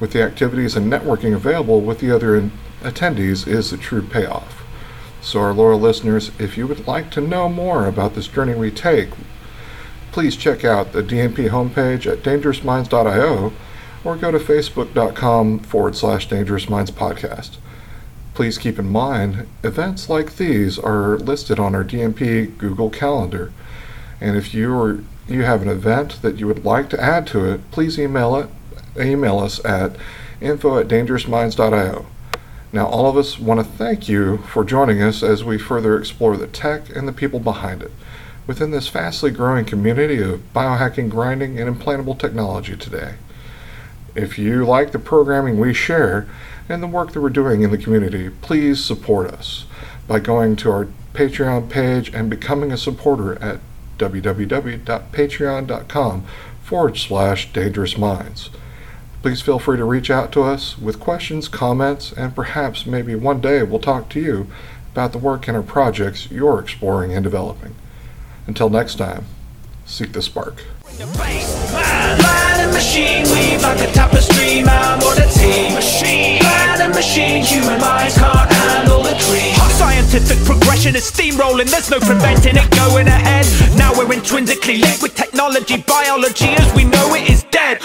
With 0.00 0.12
the 0.12 0.22
activities 0.22 0.76
and 0.76 0.92
networking 0.92 1.34
available 1.34 1.80
with 1.80 2.00
the 2.00 2.14
other 2.14 2.36
in- 2.36 2.52
attendees 2.82 3.46
is 3.46 3.70
the 3.70 3.76
true 3.76 4.02
payoff. 4.02 4.64
So, 5.20 5.40
our 5.40 5.54
loyal 5.54 5.80
listeners, 5.80 6.30
if 6.38 6.58
you 6.58 6.66
would 6.66 6.86
like 6.86 7.10
to 7.12 7.20
know 7.20 7.48
more 7.48 7.86
about 7.86 8.14
this 8.14 8.28
journey 8.28 8.54
we 8.54 8.70
take, 8.70 9.10
please 10.12 10.36
check 10.36 10.64
out 10.64 10.92
the 10.92 11.02
DMP 11.02 11.48
homepage 11.48 12.06
at 12.10 12.22
dangerousminds.io 12.22 13.52
or 14.04 14.16
go 14.16 14.30
to 14.30 14.38
facebook.com 14.38 15.60
forward 15.60 15.96
slash 15.96 16.28
dangerous 16.28 16.68
minds 16.68 16.90
podcast. 16.90 17.56
Please 18.34 18.58
keep 18.58 18.78
in 18.78 18.90
mind, 18.90 19.46
events 19.62 20.10
like 20.10 20.36
these 20.36 20.78
are 20.78 21.16
listed 21.16 21.58
on 21.58 21.74
our 21.74 21.84
DMP 21.84 22.56
Google 22.58 22.90
Calendar. 22.90 23.52
And 24.20 24.36
if 24.36 24.52
you 24.52 25.06
you 25.26 25.42
have 25.42 25.62
an 25.62 25.68
event 25.68 26.20
that 26.20 26.38
you 26.38 26.46
would 26.46 26.66
like 26.66 26.90
to 26.90 27.02
add 27.02 27.26
to 27.28 27.44
it, 27.50 27.70
please 27.70 27.98
email 27.98 28.36
it 28.36 28.48
email 28.98 29.38
us 29.38 29.64
at 29.64 29.96
info 30.40 30.78
at 30.78 30.88
dangerousminds.io. 30.88 32.06
Now, 32.72 32.86
all 32.86 33.08
of 33.08 33.16
us 33.16 33.38
want 33.38 33.60
to 33.60 33.64
thank 33.64 34.08
you 34.08 34.38
for 34.38 34.64
joining 34.64 35.00
us 35.00 35.22
as 35.22 35.44
we 35.44 35.58
further 35.58 35.98
explore 35.98 36.36
the 36.36 36.48
tech 36.48 36.94
and 36.94 37.06
the 37.06 37.12
people 37.12 37.38
behind 37.38 37.82
it 37.82 37.92
within 38.46 38.72
this 38.72 38.88
fastly 38.88 39.30
growing 39.30 39.64
community 39.64 40.20
of 40.20 40.52
biohacking, 40.52 41.08
grinding, 41.08 41.58
and 41.58 41.74
implantable 41.74 42.18
technology 42.18 42.76
today. 42.76 43.14
If 44.14 44.38
you 44.38 44.66
like 44.66 44.92
the 44.92 44.98
programming 44.98 45.58
we 45.58 45.72
share 45.74 46.28
and 46.68 46.82
the 46.82 46.86
work 46.86 47.12
that 47.12 47.20
we're 47.20 47.30
doing 47.30 47.62
in 47.62 47.70
the 47.70 47.78
community, 47.78 48.28
please 48.30 48.84
support 48.84 49.30
us 49.30 49.64
by 50.06 50.20
going 50.20 50.56
to 50.56 50.70
our 50.70 50.88
Patreon 51.14 51.70
page 51.70 52.12
and 52.12 52.28
becoming 52.28 52.70
a 52.72 52.76
supporter 52.76 53.42
at 53.42 53.60
www.patreon.com 53.98 56.26
forward 56.62 56.96
slash 56.96 57.52
dangerous 57.52 57.96
minds. 57.96 58.50
Please 59.24 59.40
feel 59.40 59.58
free 59.58 59.78
to 59.78 59.86
reach 59.86 60.10
out 60.10 60.32
to 60.32 60.42
us 60.42 60.76
with 60.76 61.00
questions, 61.00 61.48
comments, 61.48 62.12
and 62.12 62.34
perhaps 62.34 62.84
maybe 62.84 63.14
one 63.14 63.40
day 63.40 63.62
we'll 63.62 63.80
talk 63.80 64.10
to 64.10 64.20
you 64.20 64.48
about 64.92 65.12
the 65.12 65.18
work 65.18 65.48
and 65.48 65.56
our 65.56 65.62
projects 65.62 66.30
you're 66.30 66.60
exploring 66.60 67.14
and 67.14 67.24
developing. 67.24 67.74
Until 68.46 68.68
next 68.68 68.96
time, 68.96 69.24
seek 69.86 70.12
the 70.12 70.20
spark. 70.20 70.62
Scientific 79.72 80.44
progression 80.44 80.96
is 80.96 81.10
steamrolling, 81.10 81.70
there's 81.70 81.90
no 81.90 81.98
preventing 81.98 82.56
it 82.58 82.70
going 82.72 83.08
ahead. 83.08 83.46
Now 83.78 83.96
we're 83.96 84.12
intrinsically 84.12 84.76
linked 84.76 85.00
with 85.02 85.14
technology, 85.14 85.78
biology 85.78 86.48
as 86.48 86.74
we 86.74 86.84
know 86.84 87.14
it 87.14 87.30
is 87.30 87.42
dead. 87.44 87.80